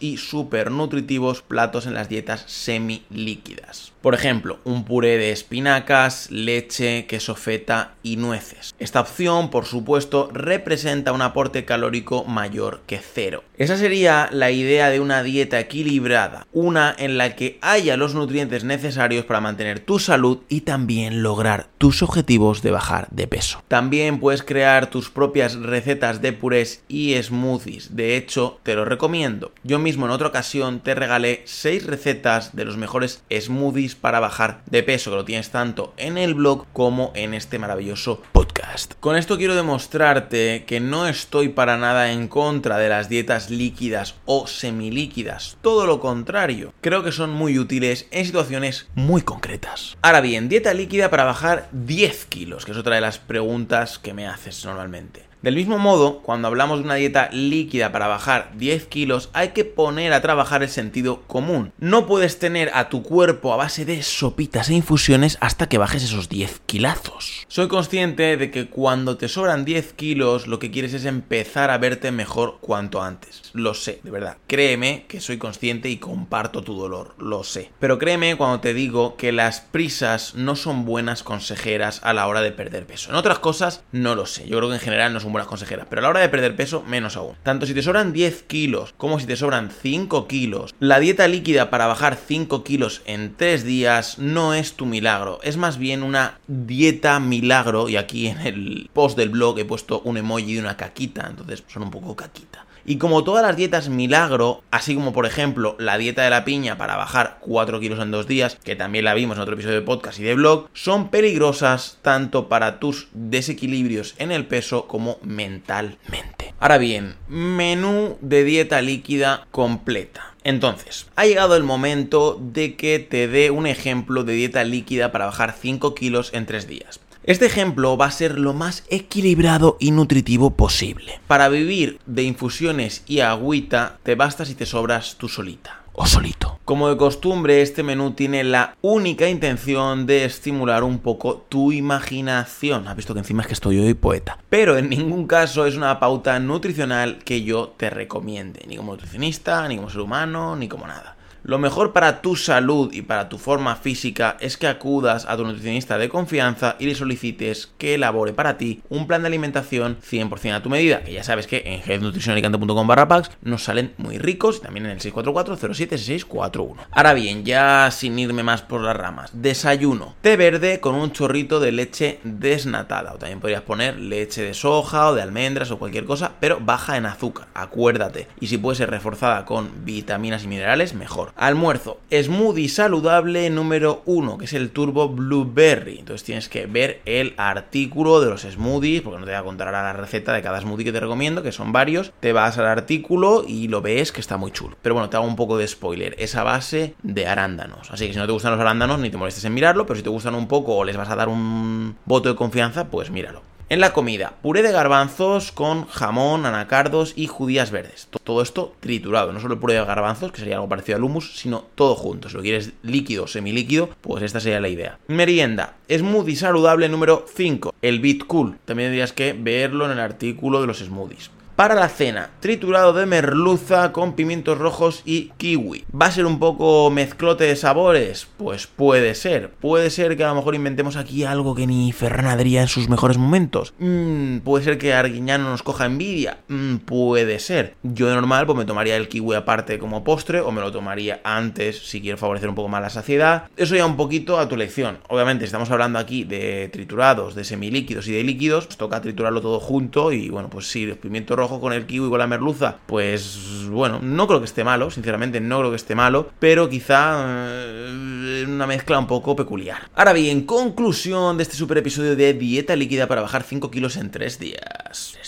y 0.00 0.16
súper 0.16 0.70
nutritivos 0.70 1.42
platos 1.42 1.86
en 1.86 1.94
las 1.94 2.08
dietas 2.08 2.44
semi-líquidas. 2.46 3.92
Por 4.02 4.14
ejemplo, 4.14 4.58
un 4.64 4.84
puré 4.84 5.18
de 5.18 5.32
espinacas, 5.32 6.30
leche, 6.30 7.06
queso 7.06 7.34
feta 7.34 7.94
y 8.02 8.16
nueces. 8.16 8.74
Esta 8.78 9.00
opción, 9.00 9.50
por 9.50 9.64
supuesto, 9.64 10.30
representa 10.32 11.12
un 11.12 11.22
aporte 11.22 11.64
calórico 11.64 12.24
mayor 12.24 12.82
que 12.86 12.98
cero. 12.98 13.42
Esa 13.56 13.76
sería 13.76 14.28
la 14.32 14.50
idea 14.50 14.88
de 14.90 15.00
una 15.00 15.22
dieta 15.22 15.58
equilibrada, 15.58 16.46
una 16.52 16.94
en 16.96 17.18
la 17.18 17.34
que 17.34 17.58
haya 17.60 17.96
los 17.96 18.14
nutrientes 18.14 18.62
necesarios 18.62 19.24
para 19.24 19.40
mantener 19.40 19.80
tu 19.80 19.98
salud 19.98 20.38
y 20.48 20.60
también 20.60 21.22
lograr 21.22 21.68
tus 21.78 22.02
objetivos 22.02 22.62
de 22.62 22.70
bajar 22.70 23.08
de 23.10 23.26
peso. 23.26 23.62
También 23.66 24.20
puedes 24.20 24.42
crear 24.42 24.90
tus 24.90 25.10
propias 25.10 25.54
recetas 25.56 26.22
de 26.22 26.32
purés 26.32 26.82
y 26.88 27.20
smoothies. 27.20 27.96
De 27.96 28.16
hecho, 28.16 28.60
te 28.62 28.74
lo 28.74 28.84
recomiendo. 28.84 29.37
Yo 29.62 29.78
mismo 29.78 30.06
en 30.06 30.12
otra 30.12 30.28
ocasión 30.28 30.80
te 30.80 30.94
regalé 30.94 31.42
6 31.44 31.86
recetas 31.86 32.54
de 32.54 32.64
los 32.64 32.76
mejores 32.76 33.22
smoothies 33.32 33.94
para 33.94 34.20
bajar 34.20 34.62
de 34.66 34.82
peso, 34.82 35.10
que 35.10 35.16
lo 35.16 35.24
tienes 35.24 35.50
tanto 35.50 35.94
en 35.96 36.18
el 36.18 36.34
blog 36.34 36.66
como 36.72 37.12
en 37.14 37.34
este 37.34 37.58
maravilloso 37.58 38.22
podcast. 38.32 38.94
Con 39.00 39.16
esto 39.16 39.36
quiero 39.38 39.54
demostrarte 39.54 40.64
que 40.66 40.80
no 40.80 41.06
estoy 41.06 41.48
para 41.48 41.76
nada 41.76 42.12
en 42.12 42.28
contra 42.28 42.78
de 42.78 42.88
las 42.88 43.08
dietas 43.08 43.50
líquidas 43.50 44.16
o 44.24 44.46
semilíquidas, 44.46 45.56
todo 45.62 45.86
lo 45.86 46.00
contrario, 46.00 46.72
creo 46.80 47.02
que 47.02 47.12
son 47.12 47.30
muy 47.30 47.58
útiles 47.58 48.06
en 48.10 48.24
situaciones 48.24 48.88
muy 48.94 49.22
concretas. 49.22 49.96
Ahora 50.02 50.20
bien, 50.20 50.48
dieta 50.48 50.74
líquida 50.74 51.10
para 51.10 51.24
bajar 51.24 51.68
10 51.72 52.26
kilos, 52.26 52.64
que 52.64 52.72
es 52.72 52.78
otra 52.78 52.96
de 52.96 53.00
las 53.00 53.18
preguntas 53.18 53.98
que 53.98 54.14
me 54.14 54.26
haces 54.26 54.64
normalmente. 54.64 55.28
Del 55.42 55.54
mismo 55.54 55.78
modo, 55.78 56.18
cuando 56.22 56.48
hablamos 56.48 56.80
de 56.80 56.84
una 56.84 56.96
dieta 56.96 57.28
líquida 57.32 57.92
para 57.92 58.08
bajar 58.08 58.50
10 58.56 58.86
kilos, 58.86 59.30
hay 59.32 59.50
que 59.50 59.64
poner 59.64 60.12
a 60.12 60.20
trabajar 60.20 60.64
el 60.64 60.68
sentido 60.68 61.22
común. 61.28 61.72
No 61.78 62.08
puedes 62.08 62.40
tener 62.40 62.72
a 62.74 62.88
tu 62.88 63.04
cuerpo 63.04 63.52
a 63.52 63.56
base 63.56 63.84
de 63.84 64.02
sopitas 64.02 64.68
e 64.68 64.74
infusiones 64.74 65.38
hasta 65.40 65.68
que 65.68 65.78
bajes 65.78 66.02
esos 66.02 66.28
10 66.28 66.62
kilazos. 66.66 67.46
Soy 67.46 67.68
consciente 67.68 68.36
de 68.36 68.50
que 68.50 68.68
cuando 68.68 69.16
te 69.16 69.28
sobran 69.28 69.64
10 69.64 69.92
kilos, 69.92 70.48
lo 70.48 70.58
que 70.58 70.72
quieres 70.72 70.92
es 70.92 71.04
empezar 71.04 71.70
a 71.70 71.78
verte 71.78 72.10
mejor 72.10 72.58
cuanto 72.60 73.00
antes. 73.00 73.50
Lo 73.52 73.74
sé, 73.74 74.00
de 74.02 74.10
verdad. 74.10 74.38
Créeme 74.48 75.06
que 75.06 75.20
soy 75.20 75.38
consciente 75.38 75.88
y 75.88 75.98
comparto 75.98 76.62
tu 76.62 76.74
dolor, 76.74 77.14
lo 77.16 77.44
sé. 77.44 77.70
Pero 77.78 77.98
créeme 77.98 78.36
cuando 78.36 78.58
te 78.58 78.74
digo 78.74 79.16
que 79.16 79.30
las 79.30 79.60
prisas 79.60 80.34
no 80.34 80.56
son 80.56 80.84
buenas 80.84 81.22
consejeras 81.22 82.00
a 82.02 82.12
la 82.12 82.26
hora 82.26 82.40
de 82.40 82.50
perder 82.50 82.86
peso. 82.86 83.10
En 83.10 83.16
otras 83.16 83.38
cosas, 83.38 83.84
no 83.92 84.16
lo 84.16 84.26
sé. 84.26 84.48
Yo 84.48 84.56
creo 84.58 84.68
que 84.68 84.74
en 84.74 84.80
general 84.80 85.12
no 85.12 85.20
buenas 85.32 85.48
consejeras, 85.48 85.86
pero 85.88 86.00
a 86.00 86.02
la 86.02 86.08
hora 86.08 86.20
de 86.20 86.28
perder 86.28 86.56
peso, 86.56 86.82
menos 86.86 87.16
aún. 87.16 87.34
Tanto 87.42 87.66
si 87.66 87.74
te 87.74 87.82
sobran 87.82 88.12
10 88.12 88.42
kilos 88.44 88.94
como 88.96 89.20
si 89.20 89.26
te 89.26 89.36
sobran 89.36 89.70
5 89.70 90.26
kilos, 90.26 90.74
la 90.80 91.00
dieta 91.00 91.28
líquida 91.28 91.70
para 91.70 91.86
bajar 91.86 92.16
5 92.16 92.64
kilos 92.64 93.02
en 93.06 93.34
3 93.36 93.64
días 93.64 94.18
no 94.18 94.54
es 94.54 94.74
tu 94.74 94.86
milagro, 94.86 95.40
es 95.42 95.56
más 95.56 95.78
bien 95.78 96.02
una 96.02 96.38
dieta 96.46 97.20
milagro, 97.20 97.88
y 97.88 97.96
aquí 97.96 98.28
en 98.28 98.40
el 98.40 98.90
post 98.92 99.16
del 99.16 99.30
blog 99.30 99.58
he 99.58 99.64
puesto 99.64 100.00
un 100.00 100.16
emoji 100.16 100.54
de 100.54 100.60
una 100.60 100.76
caquita, 100.76 101.26
entonces 101.28 101.64
son 101.68 101.84
un 101.84 101.90
poco 101.90 102.16
caquita. 102.16 102.67
Y 102.88 102.96
como 102.96 103.22
todas 103.22 103.42
las 103.42 103.54
dietas 103.54 103.90
milagro, 103.90 104.62
así 104.70 104.94
como 104.94 105.12
por 105.12 105.26
ejemplo 105.26 105.76
la 105.78 105.98
dieta 105.98 106.22
de 106.22 106.30
la 106.30 106.46
piña 106.46 106.78
para 106.78 106.96
bajar 106.96 107.36
4 107.40 107.80
kilos 107.80 108.00
en 108.00 108.10
2 108.10 108.26
días, 108.26 108.56
que 108.64 108.76
también 108.76 109.04
la 109.04 109.12
vimos 109.12 109.36
en 109.36 109.42
otro 109.42 109.52
episodio 109.52 109.74
de 109.74 109.82
podcast 109.82 110.18
y 110.18 110.22
de 110.22 110.34
blog, 110.34 110.70
son 110.72 111.10
peligrosas 111.10 111.98
tanto 112.00 112.48
para 112.48 112.80
tus 112.80 113.08
desequilibrios 113.12 114.14
en 114.16 114.32
el 114.32 114.46
peso 114.46 114.86
como 114.86 115.18
mentalmente. 115.22 116.54
Ahora 116.60 116.78
bien, 116.78 117.16
menú 117.28 118.16
de 118.22 118.44
dieta 118.44 118.80
líquida 118.80 119.46
completa. 119.50 120.34
Entonces, 120.42 121.08
ha 121.14 121.26
llegado 121.26 121.56
el 121.56 121.64
momento 121.64 122.40
de 122.40 122.74
que 122.74 123.00
te 123.00 123.28
dé 123.28 123.50
un 123.50 123.66
ejemplo 123.66 124.24
de 124.24 124.32
dieta 124.32 124.64
líquida 124.64 125.12
para 125.12 125.26
bajar 125.26 125.54
5 125.60 125.94
kilos 125.94 126.30
en 126.32 126.46
3 126.46 126.66
días. 126.66 127.00
Este 127.28 127.44
ejemplo 127.44 127.98
va 127.98 128.06
a 128.06 128.10
ser 128.10 128.38
lo 128.38 128.54
más 128.54 128.84
equilibrado 128.88 129.76
y 129.78 129.90
nutritivo 129.90 130.48
posible. 130.56 131.20
Para 131.26 131.50
vivir 131.50 132.00
de 132.06 132.22
infusiones 132.22 133.02
y 133.06 133.20
agüita, 133.20 133.98
te 134.02 134.14
basta 134.14 134.46
si 134.46 134.54
te 134.54 134.64
sobras 134.64 135.16
tú 135.18 135.28
solita 135.28 135.82
o 135.92 136.06
solito. 136.06 136.58
Como 136.64 136.88
de 136.88 136.96
costumbre, 136.96 137.60
este 137.60 137.82
menú 137.82 138.12
tiene 138.12 138.44
la 138.44 138.74
única 138.80 139.28
intención 139.28 140.06
de 140.06 140.24
estimular 140.24 140.82
un 140.82 141.00
poco 141.00 141.44
tu 141.50 141.70
imaginación. 141.70 142.88
Has 142.88 142.96
visto 142.96 143.12
que 143.12 143.20
encima 143.20 143.42
es 143.42 143.48
que 143.48 143.52
estoy 143.52 143.78
hoy 143.78 143.92
poeta. 143.92 144.38
Pero 144.48 144.78
en 144.78 144.88
ningún 144.88 145.26
caso 145.26 145.66
es 145.66 145.76
una 145.76 146.00
pauta 146.00 146.40
nutricional 146.40 147.18
que 147.18 147.42
yo 147.42 147.74
te 147.76 147.90
recomiende, 147.90 148.64
ni 148.66 148.78
como 148.78 148.92
nutricionista, 148.92 149.68
ni 149.68 149.76
como 149.76 149.90
ser 149.90 150.00
humano, 150.00 150.56
ni 150.56 150.66
como 150.66 150.86
nada. 150.86 151.17
Lo 151.48 151.58
mejor 151.58 151.94
para 151.94 152.20
tu 152.20 152.36
salud 152.36 152.92
y 152.92 153.00
para 153.00 153.30
tu 153.30 153.38
forma 153.38 153.74
física 153.74 154.36
es 154.38 154.58
que 154.58 154.66
acudas 154.66 155.24
a 155.24 155.34
tu 155.34 155.46
nutricionista 155.46 155.96
de 155.96 156.10
confianza 156.10 156.76
y 156.78 156.84
le 156.84 156.94
solicites 156.94 157.72
que 157.78 157.94
elabore 157.94 158.34
para 158.34 158.58
ti 158.58 158.82
un 158.90 159.06
plan 159.06 159.22
de 159.22 159.28
alimentación 159.28 159.96
100% 159.98 160.56
a 160.56 160.62
tu 160.62 160.68
medida, 160.68 161.02
que 161.02 161.14
ya 161.14 161.24
sabes 161.24 161.46
que 161.46 161.62
en 161.64 161.80
healthnutritionalicante.com 161.80 162.86
barra 162.86 163.08
packs 163.08 163.30
nos 163.40 163.64
salen 163.64 163.94
muy 163.96 164.18
ricos 164.18 164.58
y 164.58 164.60
también 164.60 164.84
en 164.84 164.92
el 164.92 164.98
644-076641. 165.00 166.74
Ahora 166.90 167.14
bien, 167.14 167.46
ya 167.46 167.90
sin 167.92 168.18
irme 168.18 168.42
más 168.42 168.60
por 168.60 168.82
las 168.82 168.94
ramas, 168.94 169.30
desayuno, 169.32 170.16
té 170.20 170.36
verde 170.36 170.80
con 170.80 170.96
un 170.96 171.12
chorrito 171.12 171.60
de 171.60 171.72
leche 171.72 172.20
desnatada, 172.24 173.14
o 173.14 173.16
también 173.16 173.40
podrías 173.40 173.62
poner 173.62 173.98
leche 173.98 174.42
de 174.42 174.52
soja 174.52 175.08
o 175.08 175.14
de 175.14 175.22
almendras 175.22 175.70
o 175.70 175.78
cualquier 175.78 176.04
cosa, 176.04 176.32
pero 176.40 176.58
baja 176.60 176.98
en 176.98 177.06
azúcar, 177.06 177.48
acuérdate, 177.54 178.28
y 178.38 178.48
si 178.48 178.58
puede 178.58 178.76
ser 178.76 178.90
reforzada 178.90 179.46
con 179.46 179.86
vitaminas 179.86 180.44
y 180.44 180.48
minerales, 180.48 180.92
mejor. 180.92 181.32
Almuerzo, 181.38 182.00
smoothie 182.10 182.68
saludable 182.68 183.48
número 183.48 184.02
1, 184.06 184.38
que 184.38 184.46
es 184.46 184.52
el 184.54 184.70
Turbo 184.70 185.08
Blueberry. 185.08 186.00
Entonces 186.00 186.24
tienes 186.24 186.48
que 186.48 186.66
ver 186.66 187.00
el 187.04 187.34
artículo 187.36 188.20
de 188.20 188.28
los 188.28 188.42
smoothies, 188.42 189.02
porque 189.02 189.20
no 189.20 189.24
te 189.24 189.30
voy 189.30 189.38
a 189.38 189.44
contar 189.44 189.68
ahora 189.68 189.84
la 189.84 189.92
receta 189.92 190.32
de 190.32 190.42
cada 190.42 190.60
smoothie 190.60 190.86
que 190.86 190.92
te 190.92 190.98
recomiendo, 190.98 191.44
que 191.44 191.52
son 191.52 191.72
varios. 191.72 192.12
Te 192.18 192.32
vas 192.32 192.58
al 192.58 192.66
artículo 192.66 193.44
y 193.46 193.68
lo 193.68 193.80
ves 193.82 194.10
que 194.10 194.20
está 194.20 194.36
muy 194.36 194.50
chulo. 194.50 194.76
Pero 194.82 194.96
bueno, 194.96 195.10
te 195.10 195.16
hago 195.16 195.28
un 195.28 195.36
poco 195.36 195.56
de 195.56 195.68
spoiler. 195.68 196.16
Es 196.18 196.34
a 196.34 196.42
base 196.42 196.96
de 197.04 197.28
arándanos. 197.28 197.88
Así 197.92 198.08
que 198.08 198.14
si 198.14 198.18
no 198.18 198.26
te 198.26 198.32
gustan 198.32 198.50
los 198.50 198.60
arándanos, 198.60 198.98
ni 198.98 199.08
te 199.08 199.16
molestes 199.16 199.44
en 199.44 199.54
mirarlo, 199.54 199.86
pero 199.86 199.96
si 199.96 200.02
te 200.02 200.10
gustan 200.10 200.34
un 200.34 200.48
poco 200.48 200.74
o 200.74 200.82
les 200.82 200.96
vas 200.96 201.08
a 201.08 201.14
dar 201.14 201.28
un 201.28 201.94
voto 202.04 202.28
de 202.28 202.34
confianza, 202.34 202.88
pues 202.88 203.12
míralo. 203.12 203.47
En 203.70 203.80
la 203.80 203.92
comida, 203.92 204.32
puré 204.40 204.62
de 204.62 204.72
garbanzos 204.72 205.52
con 205.52 205.86
jamón, 205.88 206.46
anacardos 206.46 207.12
y 207.16 207.26
judías 207.26 207.70
verdes. 207.70 208.08
Todo 208.24 208.40
esto 208.40 208.74
triturado, 208.80 209.30
no 209.34 209.40
solo 209.40 209.54
el 209.54 209.60
puré 209.60 209.74
de 209.74 209.84
garbanzos, 209.84 210.32
que 210.32 210.38
sería 210.38 210.54
algo 210.54 210.70
parecido 210.70 210.96
al 210.96 211.04
hummus, 211.04 211.36
sino 211.36 211.66
todo 211.74 211.94
junto. 211.94 212.30
Si 212.30 212.36
lo 212.36 212.40
quieres 212.40 212.72
líquido 212.82 213.24
o 213.24 213.26
semilíquido, 213.26 213.90
pues 214.00 214.22
esta 214.22 214.40
sería 214.40 214.60
la 214.60 214.70
idea. 214.70 214.98
Merienda, 215.08 215.74
smoothie 215.90 216.36
saludable 216.36 216.88
número 216.88 217.26
5, 217.30 217.74
el 217.82 218.00
Bit 218.00 218.24
Cool. 218.24 218.56
También 218.64 218.86
tendrías 218.86 219.12
que 219.12 219.34
verlo 219.34 219.84
en 219.84 219.90
el 219.90 220.00
artículo 220.00 220.62
de 220.62 220.66
los 220.66 220.78
smoothies. 220.78 221.30
Para 221.58 221.74
la 221.74 221.88
cena, 221.88 222.30
triturado 222.38 222.92
de 222.92 223.04
merluza 223.04 223.90
con 223.90 224.12
pimientos 224.12 224.58
rojos 224.58 225.02
y 225.04 225.32
kiwi. 225.38 225.86
¿Va 225.90 226.06
a 226.06 226.12
ser 226.12 226.24
un 226.24 226.38
poco 226.38 226.88
mezclote 226.88 227.42
de 227.42 227.56
sabores? 227.56 228.28
Pues 228.36 228.68
puede 228.68 229.16
ser. 229.16 229.50
Puede 229.50 229.90
ser 229.90 230.16
que 230.16 230.22
a 230.22 230.28
lo 230.28 230.36
mejor 230.36 230.54
inventemos 230.54 230.94
aquí 230.94 231.24
algo 231.24 231.56
que 231.56 231.66
ni 231.66 231.90
Ferran 231.90 232.26
Adrià 232.26 232.60
en 232.60 232.68
sus 232.68 232.88
mejores 232.88 233.18
momentos. 233.18 233.74
Mm, 233.80 234.36
puede 234.44 234.62
ser 234.62 234.78
que 234.78 234.94
Arguiñano 234.94 235.50
nos 235.50 235.64
coja 235.64 235.86
envidia. 235.86 236.38
Mm, 236.46 236.76
puede 236.76 237.40
ser. 237.40 237.74
Yo 237.82 238.06
de 238.06 238.14
normal 238.14 238.46
pues 238.46 238.56
me 238.56 238.64
tomaría 238.64 238.94
el 238.94 239.08
kiwi 239.08 239.34
aparte 239.34 239.80
como 239.80 240.04
postre 240.04 240.40
o 240.40 240.52
me 240.52 240.60
lo 240.60 240.70
tomaría 240.70 241.20
antes 241.24 241.88
si 241.88 242.00
quiero 242.00 242.18
favorecer 242.18 242.48
un 242.48 242.54
poco 242.54 242.68
más 242.68 242.82
la 242.82 242.90
saciedad. 242.90 243.48
Eso 243.56 243.74
ya 243.74 243.84
un 243.84 243.96
poquito 243.96 244.38
a 244.38 244.48
tu 244.48 244.54
elección. 244.54 244.98
Obviamente 245.08 245.44
estamos 245.44 245.72
hablando 245.72 245.98
aquí 245.98 246.22
de 246.22 246.68
triturados, 246.68 247.34
de 247.34 247.42
semilíquidos 247.42 248.06
y 248.06 248.12
de 248.12 248.22
líquidos. 248.22 248.66
Pues 248.66 248.76
toca 248.76 249.00
triturarlo 249.00 249.40
todo 249.40 249.58
junto 249.58 250.12
y 250.12 250.28
bueno, 250.28 250.50
pues 250.50 250.70
sí, 250.70 250.86
los 250.86 250.98
pimientos 250.98 251.36
rojos 251.36 251.47
con 251.48 251.72
el 251.72 251.86
kiwi 251.86 252.06
y 252.06 252.10
con 252.10 252.18
la 252.18 252.26
merluza, 252.26 252.76
pues 252.86 253.66
bueno, 253.68 253.98
no 254.02 254.26
creo 254.26 254.40
que 254.40 254.46
esté 254.46 254.64
malo, 254.64 254.90
sinceramente 254.90 255.40
no 255.40 255.58
creo 255.58 255.70
que 255.70 255.76
esté 255.76 255.94
malo, 255.94 256.30
pero 256.38 256.68
quizá 256.68 257.24
eh, 257.26 258.44
una 258.46 258.66
mezcla 258.66 258.98
un 258.98 259.06
poco 259.06 259.34
peculiar. 259.34 259.88
Ahora 259.94 260.12
bien, 260.12 260.42
conclusión 260.42 261.36
de 261.36 261.42
este 261.42 261.56
super 261.56 261.78
episodio 261.78 262.14
de 262.16 262.34
dieta 262.34 262.76
líquida 262.76 263.06
para 263.06 263.22
bajar 263.22 263.42
5 263.42 263.70
kilos 263.70 263.96
en 263.96 264.10
3 264.10 264.38
días. 264.38 265.18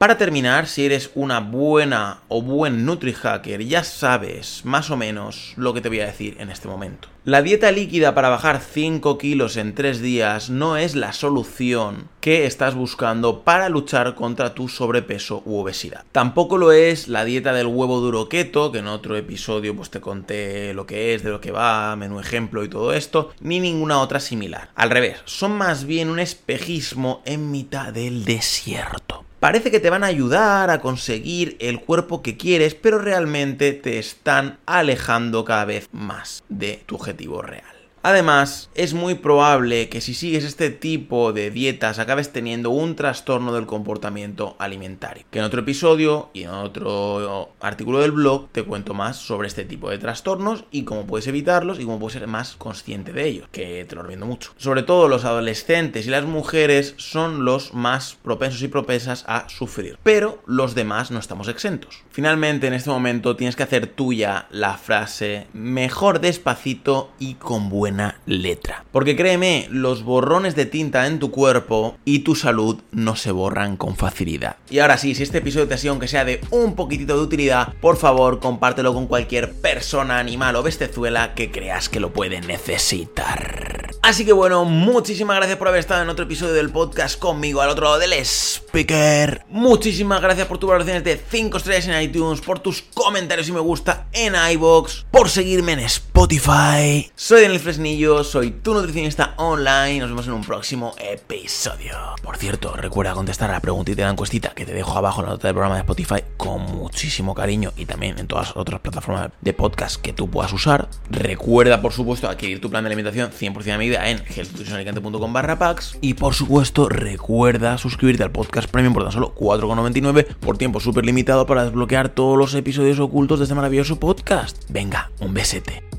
Para 0.00 0.16
terminar, 0.16 0.66
si 0.66 0.86
eres 0.86 1.10
una 1.14 1.40
buena 1.40 2.22
o 2.28 2.40
buen 2.40 2.86
NutriHacker, 2.86 3.62
ya 3.66 3.84
sabes 3.84 4.62
más 4.64 4.90
o 4.90 4.96
menos 4.96 5.52
lo 5.56 5.74
que 5.74 5.82
te 5.82 5.90
voy 5.90 6.00
a 6.00 6.06
decir 6.06 6.38
en 6.40 6.50
este 6.50 6.68
momento. 6.68 7.08
La 7.26 7.42
dieta 7.42 7.70
líquida 7.70 8.14
para 8.14 8.30
bajar 8.30 8.62
5 8.62 9.18
kilos 9.18 9.58
en 9.58 9.74
3 9.74 10.00
días 10.00 10.48
no 10.48 10.78
es 10.78 10.94
la 10.94 11.12
solución 11.12 12.08
que 12.20 12.46
estás 12.46 12.74
buscando 12.74 13.40
para 13.40 13.68
luchar 13.68 14.14
contra 14.14 14.54
tu 14.54 14.68
sobrepeso 14.68 15.42
u 15.44 15.58
obesidad. 15.58 16.04
Tampoco 16.12 16.58
lo 16.58 16.72
es 16.72 17.08
la 17.08 17.24
dieta 17.24 17.52
del 17.52 17.66
huevo 17.66 18.00
duro 18.00 18.28
keto, 18.28 18.72
que 18.72 18.78
en 18.78 18.86
otro 18.86 19.16
episodio 19.16 19.74
pues 19.74 19.90
te 19.90 20.00
conté 20.00 20.74
lo 20.74 20.86
que 20.86 21.14
es, 21.14 21.22
de 21.22 21.30
lo 21.30 21.40
que 21.40 21.52
va, 21.52 21.96
menú 21.96 22.20
ejemplo 22.20 22.64
y 22.64 22.68
todo 22.68 22.92
esto, 22.92 23.32
ni 23.40 23.60
ninguna 23.60 24.00
otra 24.00 24.20
similar. 24.20 24.70
Al 24.74 24.90
revés, 24.90 25.18
son 25.24 25.52
más 25.52 25.84
bien 25.84 26.08
un 26.08 26.18
espejismo 26.18 27.22
en 27.24 27.50
mitad 27.50 27.92
del 27.92 28.24
desierto. 28.24 29.24
Parece 29.40 29.70
que 29.70 29.80
te 29.80 29.88
van 29.88 30.04
a 30.04 30.08
ayudar 30.08 30.68
a 30.68 30.82
conseguir 30.82 31.56
el 31.60 31.80
cuerpo 31.80 32.20
que 32.20 32.36
quieres, 32.36 32.74
pero 32.74 32.98
realmente 32.98 33.72
te 33.72 33.98
están 33.98 34.58
alejando 34.66 35.46
cada 35.46 35.64
vez 35.64 35.88
más 35.92 36.44
de 36.50 36.82
tu 36.84 36.96
objetivo 36.96 37.40
real. 37.40 37.79
Además, 38.02 38.70
es 38.74 38.94
muy 38.94 39.14
probable 39.14 39.90
que 39.90 40.00
si 40.00 40.14
sigues 40.14 40.44
este 40.44 40.70
tipo 40.70 41.34
de 41.34 41.50
dietas 41.50 41.98
acabes 41.98 42.32
teniendo 42.32 42.70
un 42.70 42.96
trastorno 42.96 43.52
del 43.52 43.66
comportamiento 43.66 44.56
alimentario. 44.58 45.24
Que 45.30 45.40
en 45.40 45.44
otro 45.44 45.60
episodio 45.60 46.30
y 46.32 46.44
en 46.44 46.50
otro 46.50 47.52
artículo 47.60 48.00
del 48.00 48.12
blog 48.12 48.48
te 48.52 48.62
cuento 48.62 48.94
más 48.94 49.18
sobre 49.18 49.48
este 49.48 49.66
tipo 49.66 49.90
de 49.90 49.98
trastornos 49.98 50.64
y 50.70 50.84
cómo 50.84 51.06
puedes 51.06 51.26
evitarlos 51.26 51.78
y 51.78 51.84
cómo 51.84 51.98
puedes 51.98 52.14
ser 52.14 52.26
más 52.26 52.56
consciente 52.56 53.12
de 53.12 53.26
ellos, 53.26 53.48
que 53.52 53.84
te 53.84 53.94
lo 53.94 54.00
recomiendo 54.00 54.24
mucho. 54.24 54.54
Sobre 54.56 54.82
todo 54.82 55.06
los 55.06 55.26
adolescentes 55.26 56.06
y 56.06 56.10
las 56.10 56.24
mujeres 56.24 56.94
son 56.96 57.44
los 57.44 57.74
más 57.74 58.16
propensos 58.22 58.62
y 58.62 58.68
propensas 58.68 59.24
a 59.28 59.46
sufrir, 59.50 59.98
pero 60.02 60.42
los 60.46 60.74
demás 60.74 61.10
no 61.10 61.18
estamos 61.18 61.48
exentos. 61.48 62.02
Finalmente, 62.10 62.66
en 62.66 62.72
este 62.72 62.88
momento 62.88 63.36
tienes 63.36 63.56
que 63.56 63.62
hacer 63.62 63.88
tuya 63.88 64.46
la 64.50 64.78
frase 64.78 65.48
mejor 65.52 66.20
despacito 66.20 67.10
y 67.18 67.34
con 67.34 67.68
buen 67.68 67.89
letra. 68.26 68.84
Porque 68.92 69.16
créeme, 69.16 69.68
los 69.70 70.02
borrones 70.02 70.56
de 70.56 70.66
tinta 70.66 71.06
en 71.06 71.18
tu 71.18 71.30
cuerpo 71.30 71.96
y 72.04 72.20
tu 72.20 72.34
salud 72.34 72.78
no 72.92 73.16
se 73.16 73.32
borran 73.32 73.76
con 73.76 73.96
facilidad. 73.96 74.56
Y 74.68 74.78
ahora 74.78 74.98
sí, 74.98 75.14
si 75.14 75.22
este 75.22 75.38
episodio 75.38 75.68
te 75.68 75.74
ha 75.74 75.78
sido 75.78 75.92
aunque 75.92 76.08
sea 76.08 76.24
de 76.24 76.40
un 76.50 76.74
poquitito 76.74 77.16
de 77.16 77.22
utilidad, 77.22 77.74
por 77.80 77.96
favor 77.96 78.40
compártelo 78.40 78.94
con 78.94 79.06
cualquier 79.06 79.52
persona, 79.52 80.18
animal 80.18 80.56
o 80.56 80.62
bestezuela 80.62 81.34
que 81.34 81.50
creas 81.50 81.88
que 81.88 82.00
lo 82.00 82.12
puede 82.12 82.40
necesitar. 82.40 83.90
Así 84.02 84.24
que 84.24 84.32
bueno, 84.32 84.64
muchísimas 84.64 85.36
gracias 85.36 85.58
por 85.58 85.68
haber 85.68 85.80
estado 85.80 86.02
en 86.02 86.08
otro 86.08 86.24
episodio 86.24 86.54
del 86.54 86.70
podcast 86.70 87.18
conmigo 87.18 87.60
al 87.60 87.68
otro 87.68 87.84
lado 87.84 87.98
del 87.98 88.14
speaker. 88.14 89.44
Muchísimas 89.50 90.22
gracias 90.22 90.46
por 90.46 90.58
tus 90.58 90.68
valoraciones 90.68 91.04
de 91.04 91.20
5 91.30 91.58
estrellas 91.58 91.86
en 91.86 92.00
iTunes, 92.02 92.40
por 92.40 92.60
tus 92.60 92.82
comentarios 92.82 93.48
y 93.48 93.52
me 93.52 93.60
gusta 93.60 94.06
en 94.12 94.34
iBox, 94.52 95.06
por 95.10 95.28
seguirme 95.28 95.72
en 95.72 95.80
Spotify. 95.80 97.10
Soy 97.14 97.42
Daniel 97.42 97.60
Soy 97.80 98.50
tu 98.50 98.74
nutricionista 98.74 99.32
online. 99.38 100.00
Nos 100.00 100.10
vemos 100.10 100.26
en 100.26 100.34
un 100.34 100.44
próximo 100.44 100.94
episodio. 100.98 101.94
Por 102.22 102.36
cierto, 102.36 102.76
recuerda 102.76 103.14
contestar 103.14 103.48
a 103.48 103.54
la 103.54 103.60
preguntita 103.60 104.02
de 104.02 104.04
la 104.04 104.10
encuestita 104.10 104.50
que 104.50 104.66
te 104.66 104.74
dejo 104.74 104.98
abajo 104.98 105.20
en 105.20 105.26
la 105.26 105.32
nota 105.32 105.48
del 105.48 105.54
programa 105.54 105.76
de 105.76 105.80
Spotify 105.80 106.22
con 106.36 106.60
muchísimo 106.60 107.34
cariño 107.34 107.72
y 107.78 107.86
también 107.86 108.18
en 108.18 108.26
todas 108.26 108.48
las 108.48 108.56
otras 108.58 108.80
plataformas 108.80 109.30
de 109.40 109.54
podcast 109.54 109.98
que 109.98 110.12
tú 110.12 110.28
puedas 110.28 110.52
usar. 110.52 110.90
Recuerda, 111.08 111.80
por 111.80 111.94
supuesto, 111.94 112.28
adquirir 112.28 112.60
tu 112.60 112.68
plan 112.68 112.84
de 112.84 112.88
alimentación 112.88 113.30
100% 113.30 113.72
a 113.72 113.78
medida 113.78 114.10
en 114.10 114.18
healthnutritionalicante.com 114.18 115.32
barra 115.32 115.58
packs. 115.58 115.96
Y 116.02 116.14
por 116.14 116.34
supuesto, 116.34 116.86
recuerda 116.90 117.78
suscribirte 117.78 118.24
al 118.24 118.30
podcast 118.30 118.68
premium 118.68 118.92
por 118.92 119.04
tan 119.04 119.12
solo 119.12 119.34
4,99 119.34 120.36
por 120.36 120.58
tiempo 120.58 120.80
súper 120.80 121.06
limitado 121.06 121.46
para 121.46 121.64
desbloquear 121.64 122.10
todos 122.10 122.36
los 122.36 122.52
episodios 122.52 122.98
ocultos 123.00 123.38
de 123.38 123.44
este 123.46 123.54
maravilloso 123.54 123.98
podcast. 123.98 124.64
Venga, 124.68 125.10
un 125.20 125.32
besete. 125.32 125.89